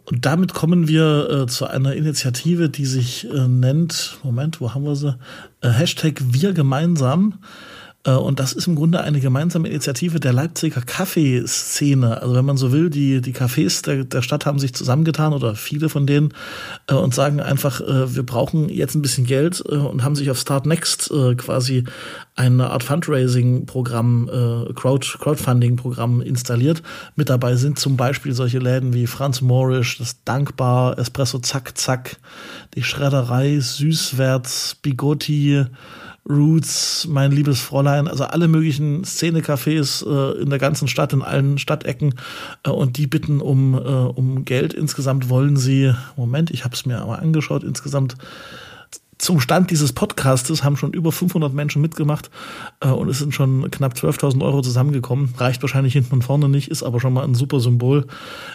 Und 0.05 0.25
damit 0.25 0.53
kommen 0.53 0.87
wir 0.87 1.29
äh, 1.29 1.47
zu 1.47 1.65
einer 1.65 1.93
Initiative, 1.93 2.69
die 2.69 2.85
sich 2.85 3.29
äh, 3.29 3.47
nennt, 3.47 4.19
Moment, 4.23 4.59
wo 4.59 4.73
haben 4.73 4.83
wir 4.83 4.95
sie? 4.95 5.17
Äh, 5.61 5.69
Hashtag 5.69 6.21
Wir 6.25 6.53
gemeinsam. 6.53 7.39
Äh, 8.05 8.11
und 8.11 8.39
das 8.39 8.53
ist 8.53 8.67
im 8.67 8.75
Grunde 8.75 9.01
eine 9.01 9.19
gemeinsame 9.19 9.69
Initiative 9.69 10.19
der 10.19 10.33
Leipziger 10.33 10.81
Kaffeeszene. 10.81 12.21
Also 12.21 12.35
wenn 12.35 12.45
man 12.45 12.57
so 12.57 12.71
will, 12.71 12.89
die, 12.89 13.21
die 13.21 13.33
Cafés 13.33 13.83
der, 13.83 14.03
der 14.03 14.21
Stadt 14.21 14.45
haben 14.45 14.59
sich 14.59 14.73
zusammengetan 14.73 15.33
oder 15.33 15.55
viele 15.55 15.89
von 15.89 16.07
denen 16.07 16.33
äh, 16.87 16.93
und 16.93 17.13
sagen 17.13 17.39
einfach, 17.39 17.81
äh, 17.81 18.15
wir 18.15 18.23
brauchen 18.23 18.69
jetzt 18.69 18.95
ein 18.95 19.01
bisschen 19.01 19.25
Geld 19.25 19.61
und 19.61 20.03
haben 20.03 20.15
sich 20.15 20.29
auf 20.29 20.37
Start 20.37 20.65
Next 20.65 21.11
quasi 21.37 21.85
eine 22.35 22.71
Art 22.71 22.83
Fundraising-Programm, 22.83 24.29
äh, 24.29 24.73
Crowd, 24.73 25.07
Crowdfunding-Programm 25.19 26.21
installiert. 26.21 26.81
Mit 27.15 27.29
dabei 27.29 27.55
sind 27.55 27.77
zum 27.77 27.95
Beispiel 27.95 28.33
solche 28.33 28.59
Läden 28.59 28.93
wie 28.93 29.07
Franz 29.07 29.41
Morisch, 29.41 29.97
das 29.99 30.23
Dankbar, 30.23 30.97
Espresso 30.97 31.39
Zack 31.39 31.77
Zack, 31.77 32.17
die 32.75 32.83
Schredderei, 32.83 33.59
Süßwärts, 33.59 34.75
Bigotti, 34.81 35.65
Roots, 36.27 37.05
mein 37.09 37.31
liebes 37.31 37.59
Fräulein, 37.59 38.07
also 38.07 38.23
alle 38.23 38.47
möglichen 38.47 39.03
Szenecafés 39.03 40.05
äh, 40.07 40.41
in 40.41 40.49
der 40.49 40.59
ganzen 40.59 40.87
Stadt, 40.87 41.11
in 41.11 41.21
allen 41.21 41.57
Stadtecken 41.57 42.15
äh, 42.63 42.69
und 42.69 42.97
die 42.97 43.07
bitten 43.07 43.41
um, 43.41 43.73
äh, 43.75 43.77
um 43.77 44.45
Geld. 44.45 44.73
Insgesamt 44.73 45.29
wollen 45.29 45.57
sie, 45.57 45.93
Moment, 46.15 46.49
ich 46.49 46.63
habe 46.63 46.75
es 46.75 46.85
mir 46.85 46.99
aber 46.99 47.19
angeschaut, 47.19 47.63
insgesamt 47.63 48.15
zum 49.23 49.39
Stand 49.39 49.71
dieses 49.71 49.93
Podcastes 49.93 50.63
haben 50.63 50.75
schon 50.75 50.91
über 50.91 51.11
500 51.13 51.53
Menschen 51.53 51.81
mitgemacht 51.81 52.29
äh, 52.81 52.89
und 52.89 53.07
es 53.07 53.19
sind 53.19 53.33
schon 53.33 53.71
knapp 53.71 53.93
12.000 53.93 54.43
Euro 54.43 54.61
zusammengekommen. 54.61 55.33
Reicht 55.37 55.61
wahrscheinlich 55.63 55.93
hinten 55.93 56.15
und 56.15 56.23
vorne 56.23 56.49
nicht, 56.49 56.69
ist 56.69 56.83
aber 56.83 56.99
schon 56.99 57.13
mal 57.13 57.23
ein 57.23 57.33
super 57.33 57.61
Symbol. 57.61 58.05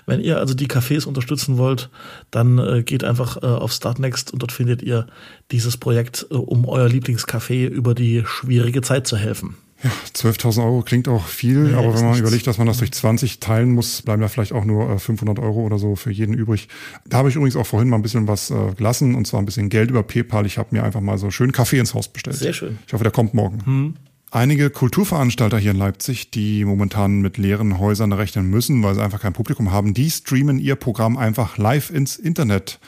Wenn 0.04 0.20
ihr 0.20 0.38
also 0.38 0.54
die 0.54 0.68
Cafés 0.68 1.06
unterstützen 1.06 1.56
wollt, 1.56 1.88
dann 2.30 2.58
äh, 2.58 2.82
geht 2.82 3.02
einfach 3.02 3.42
äh, 3.42 3.46
auf 3.46 3.72
Startnext 3.72 4.30
und 4.32 4.42
dort 4.42 4.52
findet 4.52 4.82
ihr 4.82 5.06
dieses 5.50 5.78
Projekt, 5.78 6.26
äh, 6.30 6.34
um 6.34 6.66
euer 6.66 6.86
Lieblingscafé 6.86 7.66
über 7.66 7.94
die 7.94 8.24
schwierige 8.26 8.82
Zeit 8.82 9.06
zu 9.06 9.16
helfen. 9.16 9.56
Ja, 9.82 9.90
12.000 10.12 10.64
Euro 10.64 10.82
klingt 10.82 11.06
auch 11.06 11.24
viel, 11.26 11.70
ja, 11.70 11.78
aber 11.78 11.94
wenn 11.94 12.00
man 12.00 12.10
nichts. 12.10 12.20
überlegt, 12.20 12.46
dass 12.48 12.58
man 12.58 12.66
das 12.66 12.78
durch 12.78 12.90
20 12.90 13.38
teilen 13.38 13.72
muss, 13.74 14.02
bleiben 14.02 14.20
da 14.20 14.26
vielleicht 14.26 14.52
auch 14.52 14.64
nur 14.64 14.98
500 14.98 15.38
äh, 15.38 15.40
Euro 15.40 15.60
oder 15.60 15.78
so 15.78 15.94
für 15.94 16.10
jeden 16.10 16.34
übrig. 16.34 16.68
Da 17.06 17.18
habe 17.18 17.28
ich 17.28 17.36
übrigens 17.36 17.54
auch 17.54 17.66
vorhin 17.66 17.88
mal 17.88 17.96
ein 17.96 18.02
bisschen 18.02 18.26
was 18.26 18.50
äh, 18.50 18.72
gelassen 18.76 19.14
und 19.14 19.26
zwar 19.26 19.40
ein 19.40 19.46
bisschen 19.46 19.68
Geld 19.68 19.90
über 19.90 20.02
PayPal. 20.02 20.46
Ich 20.46 20.58
habe 20.58 20.74
mir 20.74 20.82
einfach 20.82 21.00
mal 21.00 21.16
so 21.16 21.30
schön 21.30 21.52
Kaffee 21.52 21.78
ins 21.78 21.94
Haus 21.94 22.08
bestellt. 22.08 22.36
Sehr 22.36 22.52
schön. 22.52 22.78
Ich 22.88 22.92
hoffe, 22.92 23.04
der 23.04 23.12
kommt 23.12 23.34
morgen. 23.34 23.64
Hm. 23.64 23.94
Einige 24.30 24.68
Kulturveranstalter 24.68 25.58
hier 25.58 25.70
in 25.70 25.78
Leipzig, 25.78 26.30
die 26.32 26.64
momentan 26.64 27.20
mit 27.20 27.38
leeren 27.38 27.78
Häusern 27.78 28.12
rechnen 28.12 28.50
müssen, 28.50 28.82
weil 28.82 28.94
sie 28.94 29.02
einfach 29.02 29.22
kein 29.22 29.32
Publikum 29.32 29.72
haben, 29.72 29.94
die 29.94 30.10
streamen 30.10 30.58
ihr 30.58 30.76
Programm 30.76 31.16
einfach 31.16 31.56
live 31.56 31.90
ins 31.90 32.16
Internet. 32.16 32.78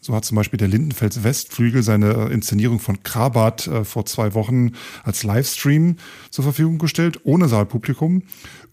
So 0.00 0.14
hat 0.14 0.24
zum 0.24 0.36
Beispiel 0.36 0.58
der 0.58 0.68
Lindenfels 0.68 1.24
Westflügel 1.24 1.82
seine 1.82 2.28
Inszenierung 2.28 2.78
von 2.78 3.02
Krabat 3.02 3.66
äh, 3.66 3.84
vor 3.84 4.06
zwei 4.06 4.34
Wochen 4.34 4.72
als 5.02 5.24
Livestream 5.24 5.96
zur 6.30 6.44
Verfügung 6.44 6.78
gestellt, 6.78 7.20
ohne 7.24 7.48
Saalpublikum. 7.48 8.22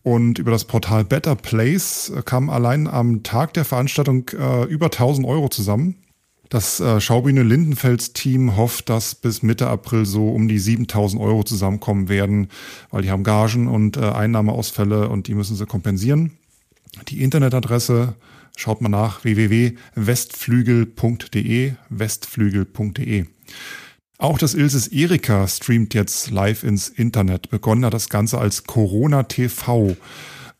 Und 0.03 0.37
über 0.37 0.51
das 0.51 0.65
Portal 0.65 1.03
Better 1.03 1.35
Place 1.35 2.11
äh, 2.15 2.21
kam 2.21 2.49
allein 2.49 2.87
am 2.87 3.23
Tag 3.23 3.53
der 3.53 3.65
Veranstaltung 3.65 4.29
äh, 4.29 4.65
über 4.65 4.85
1000 4.85 5.25
Euro 5.25 5.49
zusammen. 5.49 5.95
Das 6.49 6.79
äh, 6.79 7.01
Schaubühne 7.01 7.41
Lindenfels 7.41 8.13
Team 8.13 8.55
hofft, 8.55 8.89
dass 8.89 9.15
bis 9.15 9.41
Mitte 9.41 9.67
April 9.67 10.05
so 10.05 10.29
um 10.29 10.47
die 10.47 10.59
7000 10.59 11.19
Euro 11.19 11.43
zusammenkommen 11.43 12.07
werden, 12.07 12.49
weil 12.91 13.01
die 13.01 13.09
haben 13.09 13.23
Gagen 13.23 13.67
und 13.67 13.97
äh, 13.97 14.01
Einnahmeausfälle 14.01 15.09
und 15.09 15.27
die 15.27 15.33
müssen 15.33 15.55
sie 15.55 15.65
kompensieren. 15.65 16.37
Die 17.07 17.21
Internetadresse 17.21 18.15
Schaut 18.57 18.81
mal 18.81 18.89
nach 18.89 19.23
www.westflügel.de, 19.23 21.73
westflügel.de. 21.89 23.25
Auch 24.17 24.37
das 24.37 24.53
Ilses 24.53 24.87
Erika 24.87 25.45
streamt 25.47 25.93
jetzt 25.93 26.31
live 26.31 26.63
ins 26.63 26.87
Internet. 26.87 27.49
Begonnen 27.49 27.83
hat 27.83 27.93
das 27.93 28.07
Ganze 28.07 28.39
als 28.39 28.63
Corona 28.63 29.23
TV 29.23 29.97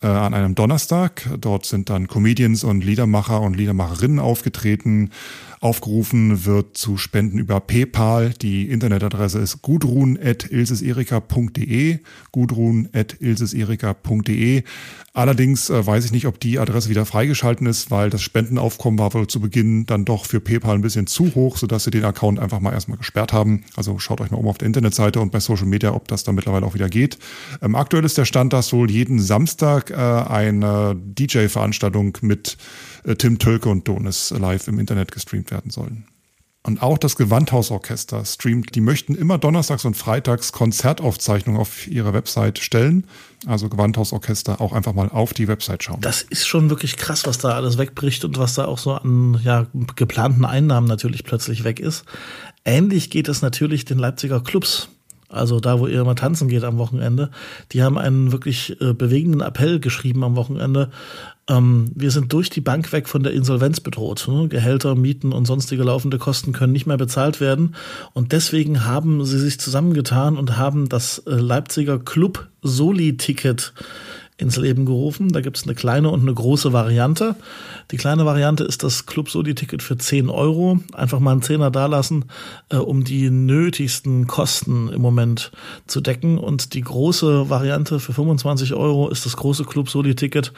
äh, 0.01 0.07
an 0.07 0.33
einem 0.33 0.55
Donnerstag. 0.55 1.25
Dort 1.39 1.65
sind 1.65 1.89
dann 1.89 2.07
Comedians 2.07 2.65
und 2.65 2.83
Liedermacher 2.83 3.39
und 3.39 3.55
Liedermacherinnen 3.55 4.19
aufgetreten. 4.19 5.11
Aufgerufen 5.65 6.45
wird 6.45 6.77
zu 6.77 6.95
spenden 6.95 7.39
über 7.39 7.59
PayPal. 7.59 8.35
Die 8.39 8.69
Internetadresse 8.69 9.39
ist 9.39 9.63
gudrun.ilseserika.de. 9.63 11.97
gudrun.ilseserika.de. 12.31 14.61
Allerdings 15.15 15.71
äh, 15.71 15.87
weiß 15.87 16.05
ich 16.05 16.11
nicht, 16.11 16.27
ob 16.27 16.39
die 16.39 16.59
Adresse 16.59 16.89
wieder 16.89 17.07
freigeschalten 17.07 17.65
ist, 17.65 17.89
weil 17.89 18.11
das 18.11 18.21
Spendenaufkommen 18.21 18.99
war 18.99 19.11
wohl 19.15 19.25
zu 19.25 19.39
Beginn 19.39 19.87
dann 19.87 20.05
doch 20.05 20.27
für 20.27 20.39
PayPal 20.39 20.75
ein 20.75 20.81
bisschen 20.81 21.07
zu 21.07 21.33
hoch, 21.33 21.57
sodass 21.57 21.85
sie 21.85 21.91
den 21.91 22.05
Account 22.05 22.37
einfach 22.37 22.59
mal 22.59 22.73
erstmal 22.73 22.99
gesperrt 22.99 23.33
haben. 23.33 23.63
Also 23.75 23.97
schaut 23.97 24.21
euch 24.21 24.29
mal 24.29 24.37
um 24.37 24.47
auf 24.47 24.59
der 24.59 24.67
Internetseite 24.67 25.19
und 25.19 25.31
bei 25.31 25.39
Social 25.39 25.65
Media, 25.65 25.95
ob 25.95 26.07
das 26.09 26.25
da 26.25 26.31
mittlerweile 26.31 26.67
auch 26.67 26.75
wieder 26.75 26.89
geht. 26.89 27.17
Ähm, 27.63 27.73
aktuell 27.73 28.05
ist 28.05 28.19
der 28.19 28.25
Stand, 28.25 28.53
dass 28.53 28.71
wohl 28.71 28.91
jeden 28.91 29.19
Samstag 29.19 29.89
äh, 29.89 29.95
eine 29.95 30.95
DJ-Veranstaltung 30.95 32.19
mit 32.21 32.57
Tim 33.17 33.39
Tölke 33.39 33.69
und 33.69 33.87
Donis 33.87 34.31
live 34.31 34.67
im 34.67 34.79
Internet 34.79 35.11
gestreamt 35.11 35.51
werden 35.51 35.71
sollen. 35.71 36.05
Und 36.65 36.81
auch 36.81 36.97
das 36.97 37.15
Gewandhausorchester 37.15 38.25
streamt. 38.25 38.73
Die 38.73 38.81
möchten 38.81 39.13
immer 39.13 39.37
donnerstags 39.37 39.85
und 39.85 39.95
freitags 39.95 40.51
Konzertaufzeichnungen 40.51 41.61
auf 41.61 41.87
ihre 41.87 42.11
Website 42.13 42.57
stellen. 42.57 43.05
Also 43.45 43.69
Gewandhausorchester 43.69 44.59
auch 44.59 44.73
einfach 44.73 44.93
mal 44.93 45.09
auf 45.09 45.35
die 45.35 45.47
Website 45.47 45.83
schauen. 45.83 46.01
Das 46.01 46.23
ist 46.23 46.47
schon 46.47 46.71
wirklich 46.71 46.97
krass, 46.97 47.27
was 47.27 47.37
da 47.37 47.49
alles 47.49 47.77
wegbricht 47.77 48.25
und 48.25 48.39
was 48.39 48.55
da 48.55 48.65
auch 48.65 48.79
so 48.79 48.93
an 48.93 49.39
ja, 49.43 49.67
geplanten 49.95 50.43
Einnahmen 50.43 50.87
natürlich 50.87 51.23
plötzlich 51.23 51.63
weg 51.63 51.79
ist. 51.79 52.03
Ähnlich 52.63 53.11
geht 53.11 53.27
es 53.27 53.43
natürlich 53.43 53.85
den 53.85 53.99
Leipziger 53.99 54.41
Clubs. 54.41 54.89
Also 55.29 55.59
da, 55.59 55.79
wo 55.79 55.87
ihr 55.87 56.01
immer 56.01 56.15
tanzen 56.15 56.47
geht 56.47 56.63
am 56.63 56.77
Wochenende. 56.77 57.31
Die 57.71 57.83
haben 57.83 57.97
einen 57.97 58.31
wirklich 58.31 58.79
äh, 58.81 58.93
bewegenden 58.93 59.41
Appell 59.41 59.79
geschrieben 59.79 60.23
am 60.23 60.35
Wochenende, 60.35 60.91
ähm, 61.47 61.91
wir 61.93 62.09
sind 62.09 62.33
durch 62.33 62.49
die 62.49 62.61
Bank 62.61 62.91
weg 62.91 63.07
von 63.07 63.21
der 63.21 63.33
Insolvenz 63.33 63.79
bedroht. 63.79 64.27
Ne? 64.27 64.47
Gehälter, 64.47 64.95
Mieten 64.95 65.31
und 65.31 65.45
sonstige 65.45 65.83
laufende 65.83 66.17
Kosten 66.17 66.53
können 66.53 66.73
nicht 66.73 66.87
mehr 66.87 66.97
bezahlt 66.97 67.39
werden. 67.39 67.75
Und 68.13 68.31
deswegen 68.31 68.85
haben 68.85 69.23
sie 69.25 69.39
sich 69.39 69.59
zusammengetan 69.59 70.37
und 70.37 70.57
haben 70.57 70.89
das 70.89 71.19
äh, 71.19 71.31
Leipziger 71.31 71.99
Club 71.99 72.47
Soli-Ticket 72.63 73.73
ins 74.37 74.57
Leben 74.57 74.85
gerufen. 74.85 75.29
Da 75.31 75.41
gibt 75.41 75.57
es 75.57 75.63
eine 75.63 75.75
kleine 75.75 76.09
und 76.09 76.21
eine 76.21 76.33
große 76.33 76.73
Variante. 76.73 77.35
Die 77.91 77.97
kleine 77.97 78.25
Variante 78.25 78.63
ist 78.65 78.83
das 78.83 79.05
Club 79.05 79.29
Soli-Ticket 79.29 79.81
für 79.81 79.97
10 79.97 80.29
Euro. 80.29 80.79
Einfach 80.93 81.19
mal 81.19 81.31
einen 81.31 81.41
Zehner 81.41 81.71
dalassen, 81.71 82.25
äh, 82.69 82.77
um 82.77 83.03
die 83.03 83.29
nötigsten 83.29 84.27
Kosten 84.27 84.89
im 84.89 85.01
Moment 85.01 85.51
zu 85.87 86.01
decken. 86.01 86.37
Und 86.37 86.73
die 86.73 86.81
große 86.81 87.49
Variante 87.49 87.99
für 87.99 88.13
25 88.13 88.73
Euro 88.73 89.09
ist 89.09 89.25
das 89.25 89.37
große 89.37 89.63
Club 89.63 89.89
Soli-Ticket. 89.89 90.51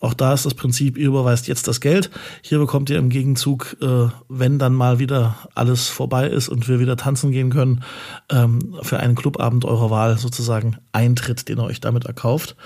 Auch 0.00 0.14
da 0.14 0.32
ist 0.32 0.46
das 0.46 0.54
Prinzip, 0.54 0.96
ihr 0.96 1.08
überweist 1.08 1.46
jetzt 1.46 1.68
das 1.68 1.80
Geld. 1.80 2.10
Hier 2.40 2.58
bekommt 2.58 2.88
ihr 2.88 2.96
im 2.96 3.10
Gegenzug, 3.10 3.76
äh, 3.82 4.08
wenn 4.28 4.58
dann 4.58 4.74
mal 4.74 4.98
wieder 4.98 5.36
alles 5.54 5.88
vorbei 5.88 6.26
ist 6.26 6.48
und 6.48 6.68
wir 6.68 6.80
wieder 6.80 6.96
tanzen 6.96 7.30
gehen 7.30 7.50
können, 7.50 7.84
ähm, 8.30 8.76
für 8.80 8.98
einen 8.98 9.14
Clubabend 9.14 9.66
eurer 9.66 9.90
Wahl 9.90 10.16
sozusagen 10.16 10.78
Eintritt, 10.92 11.48
den 11.48 11.58
ihr 11.58 11.64
euch 11.64 11.80
damit 11.80 12.06
erkauft. 12.06 12.56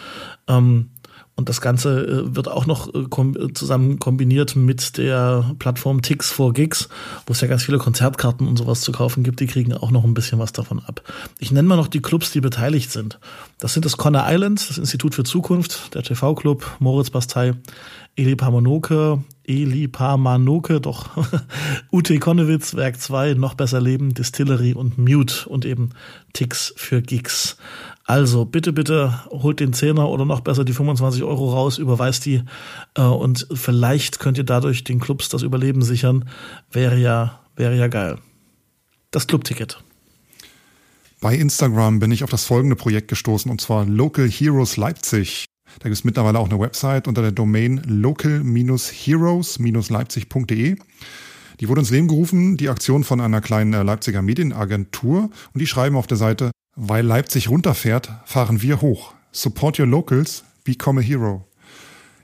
Ähm, 0.47 0.91
und 1.37 1.49
das 1.49 1.61
Ganze 1.61 2.07
äh, 2.07 2.37
wird 2.37 2.49
auch 2.49 2.67
noch 2.67 2.95
äh, 2.95 3.53
zusammen 3.55 3.99
kombiniert 3.99 4.55
mit 4.55 4.97
der 4.99 5.55
Plattform 5.59 6.01
Tix 6.01 6.31
for 6.31 6.53
Gigs, 6.53 6.89
wo 7.27 7.33
es 7.33 7.41
ja 7.41 7.49
ganz 7.49 7.65
viele 7.65 7.79
Konzertkarten 7.79 8.47
und 8.47 8.57
sowas 8.57 8.83
zu 8.83 8.93
kaufen 8.93 9.25
gibt. 9.25 9.41
Die 9.41 9.47
kriegen 9.47 9.73
auch 9.73 9.91
noch 9.91 10.05
ein 10.05 10.15
bisschen 10.15 10.39
was 10.39 10.53
davon 10.53 10.79
ab. 10.81 11.03
Ich 11.41 11.51
nenne 11.51 11.69
mal 11.69 11.77
noch 11.77 11.89
die 11.89 12.03
Clubs, 12.03 12.31
die 12.31 12.41
beteiligt 12.41 12.93
sind. 12.93 13.19
Das 13.59 13.73
sind 13.73 13.85
das 13.85 13.97
Conner 13.97 14.27
Islands, 14.29 14.69
das 14.69 14.79
Institut 14.79 15.15
für 15.15 15.25
Zukunft, 15.25 15.95
der 15.95 16.03
TV-Club, 16.03 16.77
Moritz 16.79 17.11
Bastei, 17.11 17.55
Eli 18.17 18.37
Pamanoke, 18.37 19.25
Eli 19.45 19.89
Pamanoke, 19.89 20.81
doch, 20.81 21.11
UT 21.91 22.21
Konnewitz, 22.21 22.75
Werk 22.75 23.01
2, 23.01 23.35
Noch 23.35 23.55
besser 23.55 23.81
leben, 23.81 24.15
Distillery 24.15 24.73
und 24.73 24.99
Mute 24.99 25.49
und 25.49 25.65
eben 25.65 25.91
Tix 26.33 26.73
für 26.77 27.03
Gigs. 27.03 27.57
Also 28.07 28.45
bitte, 28.45 28.75
bitte 28.75 29.19
holt 29.31 29.61
den 29.61 29.73
Zehner 29.73 30.11
oder 30.11 30.27
noch 30.27 30.41
besser 30.41 30.65
die 30.65 30.75
25 30.75 31.23
Euro 31.23 31.53
raus, 31.53 31.79
überweist 31.79 32.27
die 32.27 32.43
äh, 32.97 33.03
und 33.03 33.47
vielleicht 33.55 34.19
könnt 34.19 34.37
ihr 34.37 34.45
dadurch 34.45 34.85
den 34.85 35.01
Clubs 35.01 35.31
das 35.31 35.41
Überleben 35.43 35.81
sichern. 35.81 36.29
Wäre 36.71 36.99
ja, 36.99 37.41
wäre 37.57 37.75
ja 37.77 37.89
geil. 37.89 38.19
Das 39.11 39.27
Clubticket. 39.27 39.83
Bei 41.23 41.35
Instagram 41.35 41.99
bin 41.99 42.13
ich 42.13 42.25
auf 42.25 42.31
das 42.31 42.45
folgende 42.45 42.77
Projekt 42.77 43.09
gestoßen 43.09 43.51
und 43.51 43.63
zwar 43.63 43.87
Local 43.87 44.29
Heroes 44.29 44.77
Leipzig. 44.77 45.47
Da 45.79 45.85
gibt 45.85 45.97
es 45.97 46.05
mittlerweile 46.05 46.39
auch 46.39 46.51
eine 46.51 46.61
Website 46.61 47.09
unter 47.09 47.23
der 47.23 47.33
Domain 47.33 47.81
local-heroes-leipzig.de. 47.87 50.77
Die 51.61 51.69
wurde 51.69 51.81
ins 51.81 51.91
Leben 51.91 52.09
gerufen, 52.09 52.59
die 52.59 52.69
Aktion 52.69 53.05
von 53.05 53.23
einer 53.23 53.41
kleinen 53.41 53.73
äh, 53.73 53.83
Leipziger 53.83 54.21
Medienagentur 54.21 55.31
und 55.53 55.61
die 55.61 55.67
schreiben 55.67 55.97
auf 55.97 56.07
der 56.07 56.19
Seite, 56.19 56.51
weil 56.77 57.05
Leipzig 57.05 57.49
runterfährt, 57.49 58.11
fahren 58.25 58.63
wir 58.63 58.81
hoch. 58.81 59.13
Support 59.33 59.79
your 59.79 59.87
locals, 59.87 60.45
become 60.65 61.01
a 61.01 61.03
hero. 61.03 61.47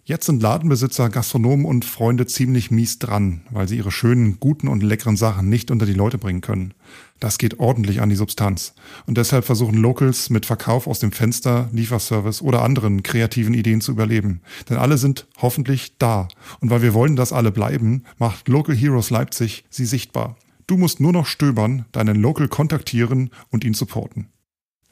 Jetzt 0.04 0.26
sind 0.26 0.42
Ladenbesitzer, 0.42 1.08
Gastronomen 1.08 1.64
und 1.64 1.84
Freunde 1.84 2.26
ziemlich 2.26 2.72
mies 2.72 2.98
dran, 2.98 3.42
weil 3.50 3.68
sie 3.68 3.76
ihre 3.76 3.92
schönen, 3.92 4.40
guten 4.40 4.66
und 4.66 4.82
leckeren 4.82 5.16
Sachen 5.16 5.48
nicht 5.48 5.70
unter 5.70 5.86
die 5.86 5.92
Leute 5.92 6.18
bringen 6.18 6.40
können. 6.40 6.74
Das 7.20 7.38
geht 7.38 7.60
ordentlich 7.60 8.00
an 8.00 8.08
die 8.08 8.16
Substanz. 8.16 8.74
Und 9.06 9.18
deshalb 9.18 9.44
versuchen 9.44 9.76
Locals 9.76 10.28
mit 10.28 10.46
Verkauf 10.46 10.88
aus 10.88 10.98
dem 10.98 11.12
Fenster, 11.12 11.68
Lieferservice 11.72 12.42
oder 12.42 12.62
anderen 12.62 13.04
kreativen 13.04 13.54
Ideen 13.54 13.80
zu 13.80 13.92
überleben. 13.92 14.40
Denn 14.68 14.78
alle 14.78 14.98
sind 14.98 15.28
hoffentlich 15.40 15.96
da. 15.98 16.26
Und 16.58 16.70
weil 16.70 16.82
wir 16.82 16.94
wollen, 16.94 17.14
dass 17.14 17.32
alle 17.32 17.52
bleiben, 17.52 18.02
macht 18.18 18.48
Local 18.48 18.74
Heroes 18.74 19.10
Leipzig 19.10 19.64
sie 19.70 19.86
sichtbar. 19.86 20.36
Du 20.66 20.76
musst 20.76 20.98
nur 20.98 21.12
noch 21.12 21.26
stöbern, 21.26 21.84
deinen 21.92 22.16
Local 22.16 22.48
kontaktieren 22.48 23.30
und 23.50 23.64
ihn 23.64 23.74
supporten. 23.74 24.26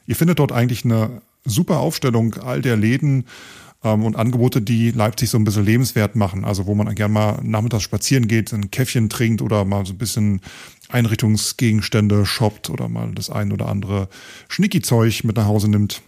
Ihr 0.08 0.16
findet 0.16 0.38
dort 0.38 0.52
eigentlich 0.52 0.86
eine 0.86 1.20
super 1.44 1.80
Aufstellung 1.80 2.34
all 2.34 2.62
der 2.62 2.76
Läden 2.76 3.26
ähm, 3.84 4.04
und 4.04 4.16
Angebote, 4.16 4.62
die 4.62 4.90
Leipzig 4.90 5.28
so 5.28 5.38
ein 5.38 5.44
bisschen 5.44 5.66
lebenswert 5.66 6.16
machen. 6.16 6.46
Also 6.46 6.66
wo 6.66 6.74
man 6.74 6.92
gerne 6.94 7.12
mal 7.12 7.40
nachmittags 7.42 7.82
spazieren 7.82 8.26
geht, 8.26 8.50
ein 8.54 8.70
Käffchen 8.70 9.10
trinkt 9.10 9.42
oder 9.42 9.66
mal 9.66 9.84
so 9.84 9.92
ein 9.92 9.98
bisschen 9.98 10.40
Einrichtungsgegenstände 10.88 12.24
shoppt 12.24 12.70
oder 12.70 12.88
mal 12.88 13.12
das 13.12 13.28
ein 13.28 13.52
oder 13.52 13.68
andere 13.68 14.08
Schnicki-Zeug 14.48 15.24
mit 15.24 15.36
nach 15.36 15.44
Hause 15.44 15.68
nimmt. 15.68 16.00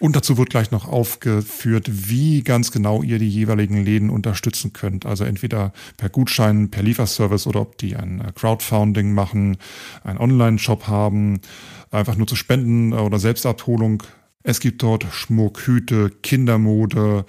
Und 0.00 0.14
dazu 0.14 0.38
wird 0.38 0.50
gleich 0.50 0.70
noch 0.70 0.86
aufgeführt, 0.86 1.90
wie 2.08 2.42
ganz 2.42 2.70
genau 2.70 3.02
ihr 3.02 3.18
die 3.18 3.28
jeweiligen 3.28 3.82
Läden 3.84 4.10
unterstützen 4.10 4.72
könnt. 4.72 5.06
Also 5.06 5.24
entweder 5.24 5.72
per 5.96 6.08
Gutschein, 6.08 6.70
per 6.70 6.84
Lieferservice 6.84 7.48
oder 7.48 7.60
ob 7.62 7.78
die 7.78 7.96
ein 7.96 8.22
Crowdfunding 8.34 9.12
machen, 9.12 9.56
einen 10.04 10.18
Online-Shop 10.18 10.86
haben, 10.86 11.40
einfach 11.90 12.16
nur 12.16 12.28
zu 12.28 12.36
spenden 12.36 12.92
oder 12.92 13.18
Selbstabholung. 13.18 14.04
Es 14.44 14.60
gibt 14.60 14.82
dort 14.84 15.04
Schmuck, 15.10 15.66
Hüte, 15.66 16.10
Kindermode, 16.22 17.24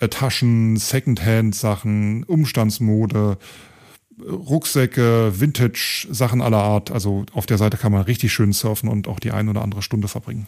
äh, 0.00 0.08
Taschen, 0.08 0.78
Secondhand-Sachen, 0.78 2.24
Umstandsmode, 2.24 3.36
Rucksäcke, 4.26 5.38
Vintage-Sachen 5.38 6.40
aller 6.40 6.62
Art. 6.62 6.90
Also 6.90 7.26
auf 7.34 7.44
der 7.44 7.58
Seite 7.58 7.76
kann 7.76 7.92
man 7.92 8.02
richtig 8.02 8.32
schön 8.32 8.52
surfen 8.52 8.88
und 8.88 9.08
auch 9.08 9.20
die 9.20 9.32
ein 9.32 9.50
oder 9.50 9.60
andere 9.60 9.82
Stunde 9.82 10.08
verbringen. 10.08 10.46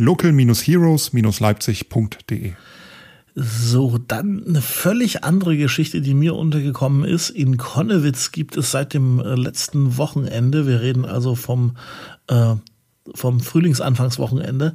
local-heroes-leipzig.de. 0.00 2.52
So, 3.36 3.96
dann 3.96 4.44
eine 4.46 4.60
völlig 4.60 5.22
andere 5.22 5.56
Geschichte, 5.56 6.00
die 6.00 6.14
mir 6.14 6.34
untergekommen 6.34 7.04
ist. 7.04 7.30
In 7.30 7.58
Konnewitz 7.58 8.32
gibt 8.32 8.56
es 8.56 8.72
seit 8.72 8.92
dem 8.92 9.20
äh, 9.20 9.36
letzten 9.36 9.96
Wochenende, 9.96 10.66
wir 10.66 10.80
reden 10.80 11.04
also 11.04 11.36
vom, 11.36 11.76
äh, 12.26 12.56
vom 13.14 13.38
Frühlingsanfangswochenende, 13.40 14.74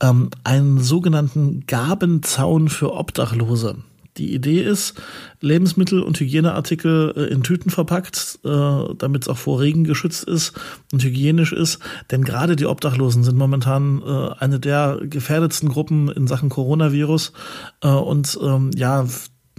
ähm, 0.00 0.30
einen 0.44 0.78
sogenannten 0.78 1.66
Gabenzaun 1.66 2.68
für 2.68 2.94
Obdachlose. 2.94 3.78
Die 4.18 4.34
Idee 4.34 4.62
ist, 4.62 4.94
Lebensmittel 5.40 6.02
und 6.02 6.18
Hygieneartikel 6.18 7.12
äh, 7.16 7.32
in 7.32 7.42
Tüten 7.42 7.70
verpackt, 7.70 8.38
äh, 8.44 8.94
damit 8.98 9.22
es 9.22 9.28
auch 9.28 9.36
vor 9.36 9.60
Regen 9.60 9.84
geschützt 9.84 10.24
ist 10.24 10.52
und 10.92 11.02
hygienisch 11.02 11.52
ist. 11.52 11.78
Denn 12.10 12.24
gerade 12.24 12.56
die 12.56 12.66
Obdachlosen 12.66 13.24
sind 13.24 13.36
momentan 13.36 14.02
äh, 14.02 14.30
eine 14.38 14.60
der 14.60 15.00
gefährdetsten 15.02 15.68
Gruppen 15.68 16.08
in 16.08 16.26
Sachen 16.26 16.48
Coronavirus. 16.48 17.32
Und 17.80 18.38
ähm, 18.42 18.70
ja, 18.74 19.06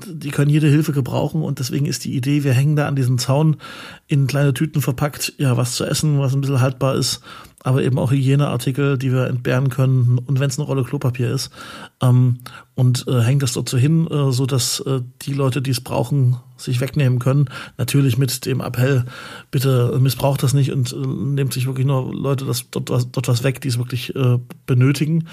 die 0.05 0.29
können 0.29 0.51
jede 0.51 0.67
Hilfe 0.67 0.91
gebrauchen 0.91 1.41
und 1.41 1.59
deswegen 1.59 1.85
ist 1.85 2.05
die 2.05 2.15
Idee, 2.15 2.43
wir 2.43 2.53
hängen 2.53 2.75
da 2.75 2.87
an 2.87 2.95
diesen 2.95 3.17
Zaun 3.17 3.57
in 4.07 4.27
kleine 4.27 4.53
Tüten 4.53 4.81
verpackt, 4.81 5.33
ja, 5.37 5.57
was 5.57 5.75
zu 5.75 5.85
essen, 5.85 6.19
was 6.19 6.33
ein 6.33 6.41
bisschen 6.41 6.61
haltbar 6.61 6.95
ist, 6.95 7.21
aber 7.63 7.83
eben 7.83 7.97
auch 7.97 8.11
Hygieneartikel, 8.11 8.97
die 8.97 9.11
wir 9.11 9.27
entbehren 9.27 9.69
können 9.69 10.19
und 10.19 10.39
wenn 10.39 10.49
es 10.49 10.59
eine 10.59 10.67
Rolle 10.67 10.83
Klopapier 10.83 11.31
ist 11.31 11.51
ähm, 12.01 12.39
und 12.75 13.05
äh, 13.07 13.21
hängt 13.21 13.43
das 13.43 13.53
so 13.53 13.63
hin, 13.77 14.07
äh, 14.07 14.31
so 14.31 14.45
dass 14.45 14.79
äh, 14.81 15.01
die 15.23 15.33
Leute, 15.33 15.61
die 15.61 15.71
es 15.71 15.81
brauchen, 15.81 16.37
sich 16.55 16.79
wegnehmen 16.81 17.19
können. 17.19 17.49
Natürlich 17.77 18.17
mit 18.17 18.45
dem 18.45 18.61
Appell, 18.61 19.05
bitte 19.51 19.97
missbraucht 19.99 20.43
das 20.43 20.53
nicht 20.53 20.71
und 20.71 20.93
äh, 20.93 20.95
nehmt 20.95 21.53
sich 21.53 21.65
wirklich 21.65 21.87
nur 21.87 22.13
Leute 22.13 22.45
das 22.45 22.69
dort, 22.69 22.89
was, 22.89 23.11
dort 23.11 23.27
was 23.27 23.43
weg, 23.43 23.59
die 23.61 23.69
es 23.69 23.77
wirklich 23.77 24.15
äh, 24.15 24.37
benötigen. 24.65 25.27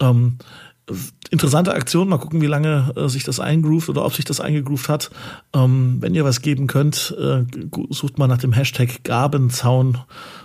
Ähm, 0.00 0.38
interessante 1.30 1.74
Aktion. 1.74 2.08
Mal 2.08 2.18
gucken, 2.18 2.40
wie 2.40 2.46
lange 2.46 2.92
äh, 2.96 3.08
sich 3.08 3.24
das 3.24 3.40
eingroovt 3.40 3.88
oder 3.88 4.04
ob 4.04 4.14
sich 4.14 4.24
das 4.24 4.40
eingegroovt 4.40 4.88
hat. 4.88 5.10
Ähm, 5.54 5.98
wenn 6.00 6.14
ihr 6.14 6.24
was 6.24 6.42
geben 6.42 6.66
könnt, 6.66 7.14
äh, 7.18 7.44
sucht 7.90 8.18
mal 8.18 8.26
nach 8.26 8.38
dem 8.38 8.52
Hashtag 8.52 9.04
Gabenzaun 9.04 9.98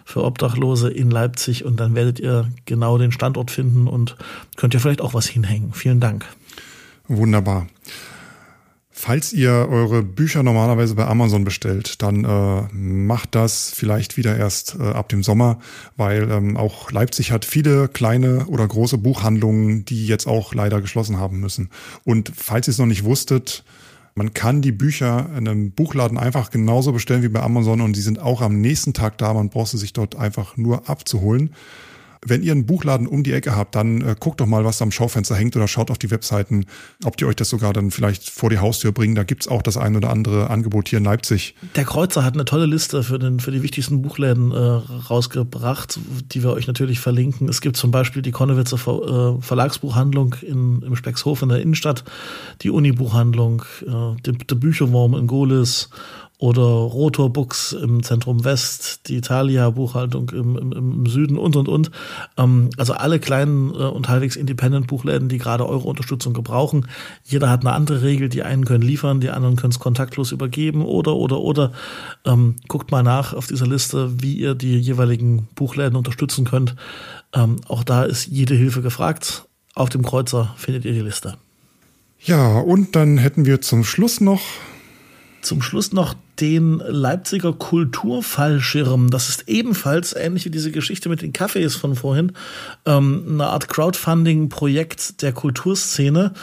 für 0.03 0.23
Obdachlose 0.23 0.89
in 0.89 1.11
Leipzig 1.11 1.65
und 1.65 1.79
dann 1.79 1.95
werdet 1.95 2.19
ihr 2.19 2.49
genau 2.65 2.97
den 2.97 3.11
Standort 3.11 3.51
finden 3.51 3.87
und 3.87 4.15
könnt 4.55 4.73
ihr 4.73 4.79
vielleicht 4.79 5.01
auch 5.01 5.13
was 5.13 5.27
hinhängen. 5.27 5.73
Vielen 5.73 5.99
Dank. 5.99 6.25
Wunderbar. 7.07 7.67
Falls 8.97 9.33
ihr 9.33 9.51
eure 9.51 10.03
Bücher 10.03 10.41
normalerweise 10.41 10.95
bei 10.95 11.05
Amazon 11.05 11.43
bestellt, 11.43 12.01
dann 12.01 12.23
äh, 12.23 12.73
macht 12.73 13.35
das 13.35 13.69
vielleicht 13.75 14.15
wieder 14.15 14.37
erst 14.37 14.77
äh, 14.79 14.83
ab 14.83 15.09
dem 15.09 15.21
Sommer, 15.21 15.59
weil 15.97 16.31
ähm, 16.31 16.55
auch 16.55 16.91
Leipzig 16.91 17.33
hat 17.33 17.43
viele 17.43 17.89
kleine 17.89 18.45
oder 18.45 18.65
große 18.65 18.97
Buchhandlungen, 18.97 19.83
die 19.83 20.07
jetzt 20.07 20.27
auch 20.27 20.53
leider 20.53 20.79
geschlossen 20.79 21.19
haben 21.19 21.41
müssen. 21.41 21.71
Und 22.05 22.31
falls 22.33 22.69
ihr 22.69 22.71
es 22.71 22.77
noch 22.77 22.85
nicht 22.85 23.03
wusstet, 23.03 23.65
man 24.15 24.33
kann 24.33 24.61
die 24.61 24.71
Bücher 24.71 25.29
in 25.37 25.45
einem 25.45 25.71
Buchladen 25.71 26.17
einfach 26.17 26.49
genauso 26.49 26.93
bestellen 26.93 27.21
wie 27.21 27.27
bei 27.27 27.41
Amazon 27.41 27.81
und 27.81 27.97
die 27.97 28.01
sind 28.01 28.19
auch 28.19 28.41
am 28.41 28.61
nächsten 28.61 28.93
Tag 28.93 29.17
da. 29.17 29.33
Man 29.33 29.49
braucht 29.49 29.71
sie 29.71 29.77
sich 29.77 29.91
dort 29.91 30.15
einfach 30.15 30.55
nur 30.55 30.89
abzuholen. 30.89 31.49
Wenn 32.27 32.41
ihr 32.41 32.51
einen 32.51 32.65
Buchladen 32.65 33.07
um 33.07 33.23
die 33.23 33.33
Ecke 33.33 33.55
habt, 33.55 33.75
dann 33.75 34.01
äh, 34.01 34.15
guckt 34.19 34.41
doch 34.41 34.47
mal, 34.47 34.65
was 34.65 34.81
am 34.81 34.91
Schaufenster 34.91 35.35
hängt 35.35 35.55
oder 35.55 35.67
schaut 35.67 35.91
auf 35.91 35.97
die 35.97 36.09
Webseiten, 36.09 36.65
ob 37.03 37.17
die 37.17 37.25
euch 37.25 37.35
das 37.35 37.49
sogar 37.49 37.71
dann 37.71 37.91
vielleicht 37.91 38.29
vor 38.29 38.49
die 38.49 38.57
Haustür 38.57 38.91
bringen. 38.91 39.15
Da 39.15 39.23
gibt's 39.23 39.47
auch 39.47 39.61
das 39.61 39.77
ein 39.77 39.95
oder 39.95 40.09
andere 40.09 40.49
Angebot 40.49 40.89
hier 40.89 40.97
in 40.97 41.05
Leipzig. 41.05 41.55
Der 41.75 41.85
Kreuzer 41.85 42.23
hat 42.23 42.33
eine 42.33 42.45
tolle 42.45 42.65
Liste 42.65 43.03
für, 43.03 43.19
den, 43.19 43.39
für 43.39 43.51
die 43.51 43.61
wichtigsten 43.61 44.01
Buchläden 44.01 44.51
äh, 44.51 44.55
rausgebracht, 44.55 45.99
die 46.31 46.43
wir 46.43 46.51
euch 46.51 46.67
natürlich 46.67 46.99
verlinken. 46.99 47.47
Es 47.47 47.61
gibt 47.61 47.77
zum 47.77 47.91
Beispiel 47.91 48.21
die 48.21 48.31
Konnewitzer 48.31 48.77
Ver, 48.77 49.37
äh, 49.37 49.41
Verlagsbuchhandlung 49.41 50.35
in, 50.41 50.81
im 50.81 50.95
Speckshof 50.95 51.41
in 51.43 51.49
der 51.49 51.61
Innenstadt, 51.61 52.03
die 52.61 52.71
Uni-Buchhandlung, 52.71 53.63
äh, 53.81 54.21
der, 54.21 54.33
der 54.33 54.55
Bücherwurm 54.55 55.13
in 55.13 55.27
Golis 55.27 55.89
oder 56.37 56.61
Rotor 56.61 57.31
Books 57.31 57.71
im 57.71 58.03
Zentrum 58.03 58.43
West, 58.43 59.07
die 59.07 59.15
Italia 59.15 59.69
Buchhaltung 59.69 60.29
im, 60.31 60.57
im, 60.57 60.71
im 60.73 61.05
Süden 61.05 61.37
und 61.37 61.55
und 61.55 61.69
und. 61.69 61.91
Ähm, 62.37 62.69
also 62.77 62.93
alle 62.93 63.19
kleinen 63.19 63.71
äh, 63.71 63.77
und 63.77 64.09
halbwegs 64.09 64.35
Independent 64.35 64.87
Buchläden, 64.87 65.29
die 65.29 65.37
gerade 65.37 65.67
eure 65.67 65.87
Unterstützung 65.87 66.33
gebrauchen. 66.33 66.87
Jeder 67.23 67.49
hat 67.49 67.61
eine 67.61 67.73
andere 67.73 68.01
Regel. 68.01 68.27
Die 68.27 68.43
einen 68.43 68.65
können 68.65 68.83
liefern, 68.83 69.21
die 69.21 69.29
anderen 69.29 69.55
können 69.55 69.71
es 69.71 69.79
kontaktlos 69.79 70.31
übergeben 70.33 70.83
oder 70.83 71.15
oder 71.15 71.39
oder. 71.39 71.71
Ähm, 72.25 72.55
guckt 72.67 72.91
mal 72.91 73.03
nach 73.03 73.33
auf 73.33 73.47
dieser 73.47 73.67
Liste, 73.67 74.21
wie 74.21 74.33
ihr 74.33 74.55
die 74.55 74.77
jeweiligen 74.77 75.47
Buchläden 75.55 75.95
unterstützen 75.95 76.43
könnt. 76.43 76.75
Ähm, 77.33 77.61
auch 77.67 77.83
da 77.83 78.03
ist 78.03 78.27
jede 78.27 78.55
Hilfe 78.55 78.81
gefragt. 78.81 79.45
Auf 79.73 79.89
dem 79.89 80.03
Kreuzer 80.03 80.53
findet 80.57 80.85
ihr 80.85 80.93
die 80.93 81.01
Liste. 81.01 81.37
Ja, 82.19 82.59
und 82.59 82.95
dann 82.95 83.17
hätten 83.17 83.45
wir 83.45 83.61
zum 83.61 83.83
Schluss 83.83 84.19
noch 84.19 84.41
zum 85.45 85.61
Schluss 85.61 85.93
noch 85.93 86.15
den 86.39 86.79
Leipziger 86.79 87.53
Kulturfallschirm. 87.53 89.09
Das 89.09 89.29
ist 89.29 89.47
ebenfalls 89.47 90.13
ähnlich 90.13 90.45
wie 90.45 90.49
diese 90.49 90.71
Geschichte 90.71 91.07
mit 91.07 91.21
den 91.21 91.31
Cafés 91.31 91.77
von 91.77 91.95
vorhin, 91.95 92.33
ähm, 92.85 93.25
eine 93.29 93.47
Art 93.47 93.69
Crowdfunding-Projekt 93.69 95.21
der 95.21 95.31
Kulturszene 95.31 96.33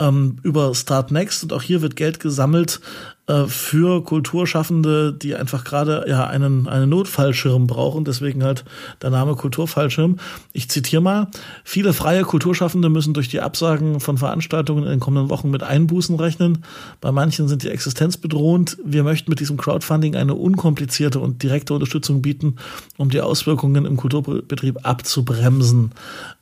ähm, 0.00 0.36
über 0.42 0.74
Start 0.74 1.10
Next. 1.10 1.42
Und 1.42 1.52
auch 1.52 1.62
hier 1.62 1.82
wird 1.82 1.96
Geld 1.96 2.20
gesammelt 2.20 2.80
äh, 3.26 3.46
für 3.46 4.04
Kulturschaffende, 4.04 5.10
die 5.14 5.34
einfach 5.34 5.64
gerade 5.64 6.04
ja 6.06 6.26
einen, 6.26 6.68
einen 6.68 6.90
Notfallschirm 6.90 7.66
brauchen. 7.66 8.04
Deswegen 8.04 8.44
halt 8.44 8.66
der 9.00 9.08
Name 9.08 9.34
Kulturfallschirm. 9.34 10.18
Ich 10.52 10.68
zitiere 10.68 11.00
mal. 11.00 11.28
Viele 11.64 11.94
freie 11.94 12.22
Kulturschaffende 12.22 12.90
müssen 12.90 13.14
durch 13.14 13.28
die 13.28 13.40
Absagen 13.40 14.00
von 14.00 14.18
Veranstaltungen 14.18 14.84
in 14.84 14.90
den 14.90 15.00
kommenden 15.00 15.30
Wochen 15.30 15.50
mit 15.50 15.62
Einbußen 15.62 16.16
rechnen. 16.16 16.64
Bei 17.00 17.12
manchen 17.12 17.48
sind 17.48 17.62
die 17.62 17.70
Existenz 17.70 18.18
bedrohend. 18.18 18.76
Wir 18.84 19.04
möchten 19.04 19.30
mit 19.30 19.40
diesem 19.40 19.56
Crowdfunding 19.56 20.16
eine 20.16 20.34
unkomplizierte 20.34 21.18
und 21.18 21.42
direkte 21.42 21.72
Unterstützung 21.72 22.20
bieten, 22.20 22.56
um 22.98 23.08
die 23.08 23.22
Auswirkungen 23.22 23.86
im 23.86 23.96
Kulturbetrieb 23.96 24.80
abzubremsen. 24.82 25.92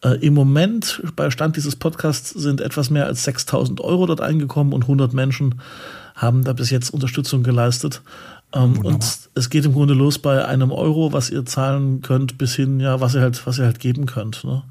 Äh, 0.02 0.16
Im 0.26 0.34
Moment, 0.34 1.00
bei 1.14 1.30
Stand 1.30 1.56
dieses 1.56 1.76
Podcasts, 1.76 2.30
sind 2.30 2.60
etwas 2.60 2.90
mehr 2.90 3.06
als 3.06 3.22
6000 3.22 3.80
Euro 3.80 4.06
dort 4.06 4.20
eingekommen 4.20 4.72
und 4.72 4.82
100 4.82 5.12
Menschen 5.12 5.60
haben 6.14 6.44
da 6.44 6.52
bis 6.52 6.70
jetzt 6.70 6.90
Unterstützung 6.90 7.42
geleistet. 7.42 8.02
Ähm, 8.54 8.78
und 8.84 9.04
es 9.34 9.50
geht 9.50 9.64
im 9.64 9.72
Grunde 9.72 9.94
los 9.94 10.18
bei 10.18 10.44
einem 10.44 10.72
Euro, 10.72 11.12
was 11.12 11.30
ihr 11.30 11.44
zahlen 11.44 12.02
könnt, 12.02 12.38
bis 12.38 12.54
hin, 12.54 12.80
ja, 12.80 13.00
was 13.00 13.14
ihr 13.14 13.22
halt, 13.22 13.46
was 13.46 13.58
ihr 13.58 13.64
halt 13.64 13.80
geben 13.80 14.06
könnt. 14.06 14.44
Ne? 14.44 14.62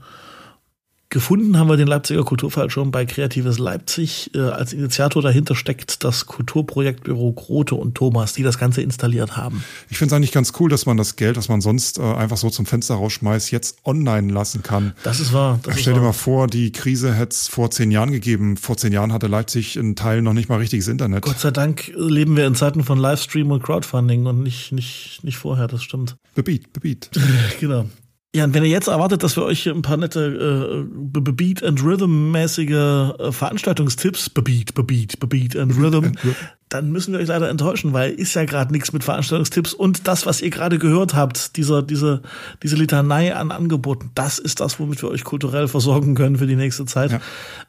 Gefunden 1.12 1.60
haben 1.60 1.68
wir 1.68 1.76
den 1.76 1.90
Leipziger 1.90 2.24
Kulturfall 2.24 2.70
schon 2.70 2.90
bei 2.90 3.06
Kreatives 3.06 3.60
Leipzig. 3.60 4.32
Äh, 4.34 4.40
als 4.40 4.72
Initiator 4.72 5.22
dahinter 5.22 5.56
steckt 5.56 6.06
das 6.06 6.26
Kulturprojektbüro 6.26 7.34
Grote 7.34 7.76
und 7.76 7.96
Thomas, 7.96 8.32
die 8.32 8.44
das 8.44 8.58
Ganze 8.58 8.82
installiert 8.82 9.36
haben. 9.36 9.62
Ich 9.90 9.98
finde 9.98 10.14
es 10.14 10.16
eigentlich 10.16 10.32
ganz 10.32 10.54
cool, 10.62 10.70
dass 10.70 10.86
man 10.86 10.96
das 10.96 11.18
Geld, 11.18 11.36
das 11.36 11.50
man 11.50 11.60
sonst 11.60 12.00
äh, 12.00 12.02
einfach 12.02 12.38
so 12.38 12.50
zum 12.50 12.66
Fenster 12.66 12.96
rausschmeißt, 12.96 13.52
jetzt 13.52 13.80
online 13.84 14.32
lassen 14.32 14.64
kann. 14.64 14.94
Das 15.04 15.20
ist 15.20 15.34
wahr. 15.34 15.60
Das 15.64 15.82
Stell 15.82 15.96
dir 15.96 16.00
mal 16.00 16.14
vor, 16.14 16.48
die 16.48 16.72
Krise 16.72 17.14
hätte 17.14 17.36
es 17.36 17.50
vor 17.50 17.72
zehn 17.72 17.92
Jahren 17.92 18.14
gegeben. 18.14 18.56
Vor 18.56 18.78
zehn 18.78 18.94
Jahren 18.94 19.12
hatte 19.12 19.28
Leipzig 19.28 19.76
in 19.76 19.98
Teilen 19.98 20.24
noch 20.24 20.34
nicht 20.34 20.48
mal 20.48 20.60
richtiges 20.60 20.88
Internet. 20.88 21.24
Gott 21.24 21.42
sei 21.42 21.52
Dank 21.52 21.92
leben 21.94 22.38
wir 22.38 22.48
in 22.48 22.56
Zeiten 22.56 22.86
von 22.86 22.98
Livestream 22.98 23.52
und 23.52 23.62
Crowdfunding 23.62 24.28
und 24.28 24.44
nicht, 24.44 24.72
nicht, 24.72 25.20
nicht 25.24 25.38
vorher, 25.38 25.68
das 25.68 25.84
stimmt. 25.84 26.16
Bebeat, 26.36 26.72
bebeat. 26.72 27.10
genau. 27.60 27.90
Ja, 28.34 28.46
und 28.46 28.54
wenn 28.54 28.64
ihr 28.64 28.70
jetzt 28.70 28.88
erwartet, 28.88 29.24
dass 29.24 29.36
wir 29.36 29.44
euch 29.44 29.64
hier 29.64 29.74
ein 29.74 29.82
paar 29.82 29.98
nette 29.98 30.86
äh, 30.86 31.20
Beat 31.20 31.64
and 31.64 31.84
Rhythm 31.84 32.32
mäßige 32.32 32.70
äh, 32.70 33.32
Veranstaltungstipps, 33.32 34.30
Beat, 34.30 34.74
Beat, 34.74 35.30
Beat 35.30 35.56
and 35.58 35.76
Rhythm, 35.78 36.14
dann 36.74 36.90
müssen 36.92 37.14
wir 37.14 37.20
euch 37.20 37.28
leider 37.28 37.50
enttäuschen, 37.50 37.92
weil 37.94 38.12
ist 38.12 38.34
ja 38.34 38.46
gerade 38.46 38.72
nichts 38.72 38.94
mit 38.94 39.04
Veranstaltungstipps 39.04 39.74
und 39.74 40.08
das, 40.08 40.26
was 40.26 40.42
ihr 40.42 40.50
gerade 40.50 40.80
gehört 40.80 41.14
habt, 41.14 41.58
dieser, 41.58 41.84
diese, 41.84 42.22
diese 42.64 42.78
Litanei 42.78 43.36
an 43.36 43.52
Angeboten, 43.52 44.12
das 44.16 44.40
ist 44.40 44.62
das, 44.62 44.80
womit 44.80 45.02
wir 45.02 45.10
euch 45.10 45.24
kulturell 45.26 45.68
versorgen 45.68 46.16
können 46.16 46.38
für 46.38 46.48
die 46.48 46.56
nächste 46.56 46.86
Zeit. 46.86 47.12
Ja. 47.12 47.20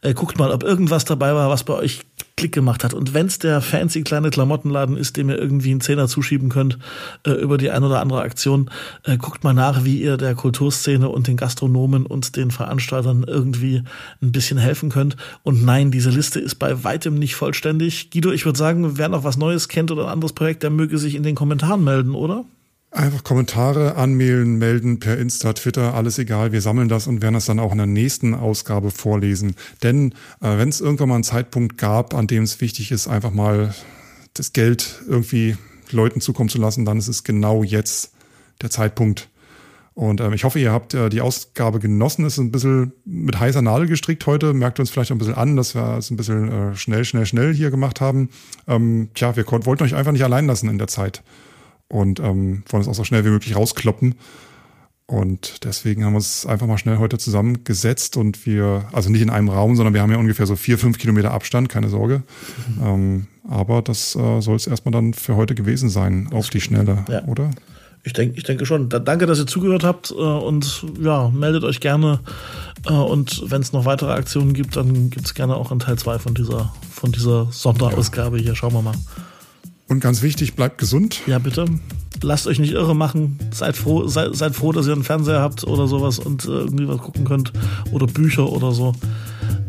Äh, 0.02 0.14
guckt 0.14 0.38
mal, 0.38 0.52
ob 0.52 0.62
irgendwas 0.62 1.04
dabei 1.04 1.34
war, 1.34 1.50
was 1.50 1.64
bei 1.64 1.74
euch 1.74 2.00
Klick 2.36 2.52
gemacht 2.52 2.82
hat. 2.82 2.94
Und 2.94 3.12
wenn 3.12 3.26
es 3.26 3.38
der 3.38 3.60
fancy 3.60 4.02
kleine 4.02 4.30
Klamottenladen 4.30 4.96
ist, 4.96 5.16
dem 5.16 5.28
ihr 5.28 5.38
irgendwie 5.38 5.70
einen 5.70 5.80
Zehner 5.80 6.08
zuschieben 6.08 6.48
könnt 6.48 6.78
äh, 7.26 7.30
über 7.30 7.58
die 7.58 7.70
ein 7.70 7.84
oder 7.84 8.00
andere 8.00 8.22
Aktion, 8.22 8.70
äh, 9.04 9.16
guckt 9.16 9.44
mal 9.44 9.52
nach, 9.52 9.84
wie 9.84 10.00
ihr 10.00 10.16
der 10.16 10.34
Kulturszene 10.34 11.08
und 11.08 11.26
den 11.26 11.36
Gastronomen 11.36 12.06
und 12.06 12.36
den 12.36 12.50
Veranstaltern 12.50 13.24
irgendwie 13.26 13.82
ein 14.22 14.32
bisschen 14.32 14.58
helfen 14.58 14.88
könnt. 14.88 15.16
Und 15.42 15.64
nein, 15.64 15.90
diese 15.90 16.10
Liste 16.10 16.40
ist 16.40 16.56
bei 16.56 16.84
weitem 16.84 17.14
nicht 17.14 17.34
vollständig. 17.34 18.10
Guido, 18.10 18.32
ich 18.32 18.44
würde 18.46 18.58
sagen, 18.58 18.91
wer 18.98 19.08
noch 19.08 19.24
was 19.24 19.36
Neues 19.36 19.68
kennt 19.68 19.90
oder 19.90 20.04
ein 20.04 20.12
anderes 20.12 20.32
Projekt, 20.32 20.62
der 20.62 20.70
möge 20.70 20.98
sich 20.98 21.14
in 21.14 21.22
den 21.22 21.34
Kommentaren 21.34 21.84
melden, 21.84 22.14
oder? 22.14 22.44
Einfach 22.90 23.24
Kommentare 23.24 23.96
anmelden, 23.96 24.58
melden 24.58 25.00
per 25.00 25.16
Insta, 25.16 25.54
Twitter, 25.54 25.94
alles 25.94 26.18
egal. 26.18 26.52
Wir 26.52 26.60
sammeln 26.60 26.90
das 26.90 27.06
und 27.06 27.22
werden 27.22 27.34
das 27.34 27.46
dann 27.46 27.58
auch 27.58 27.72
in 27.72 27.78
der 27.78 27.86
nächsten 27.86 28.34
Ausgabe 28.34 28.90
vorlesen. 28.90 29.54
Denn 29.82 30.12
äh, 30.42 30.58
wenn 30.58 30.68
es 30.68 30.82
irgendwann 30.82 31.08
mal 31.08 31.14
einen 31.14 31.24
Zeitpunkt 31.24 31.78
gab, 31.78 32.12
an 32.12 32.26
dem 32.26 32.42
es 32.42 32.60
wichtig 32.60 32.92
ist, 32.92 33.08
einfach 33.08 33.30
mal 33.30 33.74
das 34.34 34.52
Geld 34.52 35.02
irgendwie 35.08 35.56
Leuten 35.90 36.20
zukommen 36.20 36.50
zu 36.50 36.58
lassen, 36.58 36.84
dann 36.84 36.98
ist 36.98 37.08
es 37.08 37.24
genau 37.24 37.62
jetzt 37.62 38.12
der 38.60 38.70
Zeitpunkt. 38.70 39.28
Und 39.94 40.20
ähm, 40.20 40.32
ich 40.32 40.44
hoffe, 40.44 40.58
ihr 40.58 40.72
habt 40.72 40.94
äh, 40.94 41.10
die 41.10 41.20
Ausgabe 41.20 41.78
genossen. 41.78 42.24
Es 42.24 42.34
ist 42.34 42.38
ein 42.38 42.50
bisschen 42.50 42.92
mit 43.04 43.38
heißer 43.38 43.60
Nadel 43.60 43.86
gestrickt 43.86 44.26
heute. 44.26 44.54
Merkt 44.54 44.80
uns 44.80 44.90
vielleicht 44.90 45.12
ein 45.12 45.18
bisschen 45.18 45.34
an, 45.34 45.56
dass 45.56 45.74
wir 45.74 45.98
es 45.98 46.10
ein 46.10 46.16
bisschen 46.16 46.50
äh, 46.50 46.74
schnell, 46.74 47.04
schnell, 47.04 47.26
schnell 47.26 47.54
hier 47.54 47.70
gemacht 47.70 48.00
haben. 48.00 48.30
Ähm, 48.66 49.10
tja, 49.14 49.36
wir 49.36 49.44
wollten 49.46 49.84
euch 49.84 49.94
einfach 49.94 50.12
nicht 50.12 50.24
allein 50.24 50.46
lassen 50.46 50.70
in 50.70 50.78
der 50.78 50.88
Zeit. 50.88 51.22
Und 51.88 52.20
ähm, 52.20 52.62
wollen 52.68 52.80
es 52.80 52.88
auch 52.88 52.94
so 52.94 53.04
schnell 53.04 53.24
wie 53.26 53.30
möglich 53.30 53.54
rauskloppen. 53.54 54.14
Und 55.06 55.64
deswegen 55.64 56.04
haben 56.04 56.12
wir 56.14 56.18
uns 56.18 56.46
einfach 56.46 56.66
mal 56.66 56.78
schnell 56.78 56.96
heute 56.96 57.18
zusammengesetzt 57.18 58.16
und 58.16 58.46
wir, 58.46 58.88
also 58.92 59.10
nicht 59.10 59.20
in 59.20 59.28
einem 59.28 59.50
Raum, 59.50 59.76
sondern 59.76 59.92
wir 59.92 60.00
haben 60.00 60.10
ja 60.10 60.16
ungefähr 60.16 60.46
so 60.46 60.56
vier, 60.56 60.78
fünf 60.78 60.96
Kilometer 60.96 61.32
Abstand, 61.32 61.68
keine 61.68 61.90
Sorge. 61.90 62.22
Mhm. 62.78 62.82
Ähm, 62.82 63.26
aber 63.46 63.82
das 63.82 64.16
äh, 64.16 64.40
soll 64.40 64.56
es 64.56 64.66
erstmal 64.66 64.92
dann 64.92 65.12
für 65.12 65.36
heute 65.36 65.54
gewesen 65.54 65.90
sein, 65.90 66.30
auf 66.32 66.48
die 66.48 66.62
Schnelle, 66.62 67.04
ja. 67.08 67.24
oder? 67.24 67.50
Ich 68.04 68.12
denke, 68.12 68.36
ich 68.36 68.44
denke 68.44 68.66
schon. 68.66 68.88
Da, 68.88 68.98
danke, 68.98 69.26
dass 69.26 69.38
ihr 69.38 69.46
zugehört 69.46 69.84
habt 69.84 70.10
äh, 70.10 70.14
und 70.14 70.84
ja, 71.00 71.28
meldet 71.28 71.64
euch 71.64 71.80
gerne. 71.80 72.20
Äh, 72.86 72.92
und 72.92 73.50
wenn 73.50 73.62
es 73.62 73.72
noch 73.72 73.84
weitere 73.84 74.12
Aktionen 74.12 74.54
gibt, 74.54 74.76
dann 74.76 75.10
gibt 75.10 75.26
es 75.26 75.34
gerne 75.34 75.54
auch 75.54 75.70
einen 75.70 75.80
Teil 75.80 75.98
2 75.98 76.18
von 76.18 76.34
dieser, 76.34 76.72
von 76.90 77.12
dieser 77.12 77.46
Sonderausgabe 77.50 78.38
hier. 78.38 78.56
Schauen 78.56 78.72
wir 78.72 78.82
mal. 78.82 78.94
Und 79.88 80.00
ganz 80.00 80.22
wichtig, 80.22 80.54
bleibt 80.54 80.78
gesund. 80.78 81.20
Ja, 81.26 81.38
bitte. 81.38 81.66
Lasst 82.22 82.46
euch 82.46 82.58
nicht 82.58 82.72
irre 82.72 82.96
machen. 82.96 83.38
Seid 83.52 83.76
froh, 83.76 84.06
seid, 84.08 84.34
seid 84.34 84.54
froh, 84.56 84.72
dass 84.72 84.86
ihr 84.86 84.94
einen 84.94 85.04
Fernseher 85.04 85.40
habt 85.40 85.64
oder 85.64 85.86
sowas 85.86 86.18
und 86.18 86.44
äh, 86.44 86.48
irgendwie 86.48 86.88
was 86.88 86.98
gucken 86.98 87.24
könnt. 87.24 87.52
Oder 87.92 88.06
Bücher 88.06 88.50
oder 88.50 88.72
so. 88.72 88.94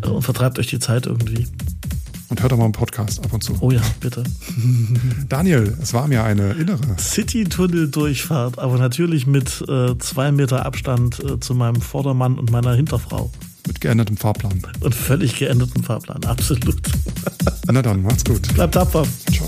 Und 0.02 0.22
vertreibt 0.22 0.60
euch 0.60 0.68
die 0.68 0.80
Zeit 0.80 1.06
irgendwie. 1.06 1.48
Und 2.34 2.42
hört 2.42 2.52
doch 2.52 2.58
mal 2.58 2.64
einen 2.64 2.74
Podcast 2.74 3.24
ab 3.24 3.32
und 3.32 3.44
zu. 3.44 3.56
Oh 3.60 3.70
ja, 3.70 3.84
bitte. 4.00 4.24
Daniel, 5.30 5.78
es 5.80 5.94
war 5.94 6.08
mir 6.08 6.24
eine 6.24 6.54
innere 6.54 6.98
City-Tunnel-Durchfahrt, 6.98 8.58
aber 8.58 8.80
natürlich 8.80 9.28
mit 9.28 9.64
äh, 9.70 9.96
zwei 10.00 10.32
Meter 10.32 10.66
Abstand 10.66 11.24
äh, 11.24 11.40
zu 11.40 11.54
meinem 11.54 11.80
Vordermann 11.80 12.40
und 12.40 12.50
meiner 12.50 12.74
Hinterfrau. 12.74 13.32
Mit 13.68 13.82
geändertem 13.82 14.18
Fahrplan. 14.18 14.64
Und 14.80 14.96
völlig 14.96 15.38
geändertem 15.38 15.84
Fahrplan, 15.84 16.24
absolut. 16.24 16.82
Na 17.72 17.84
dann, 17.84 18.02
macht's 18.02 18.26
gut. 18.26 18.52
Bleibt 18.56 18.74
tapfer. 18.74 19.06
Ciao. 19.32 19.48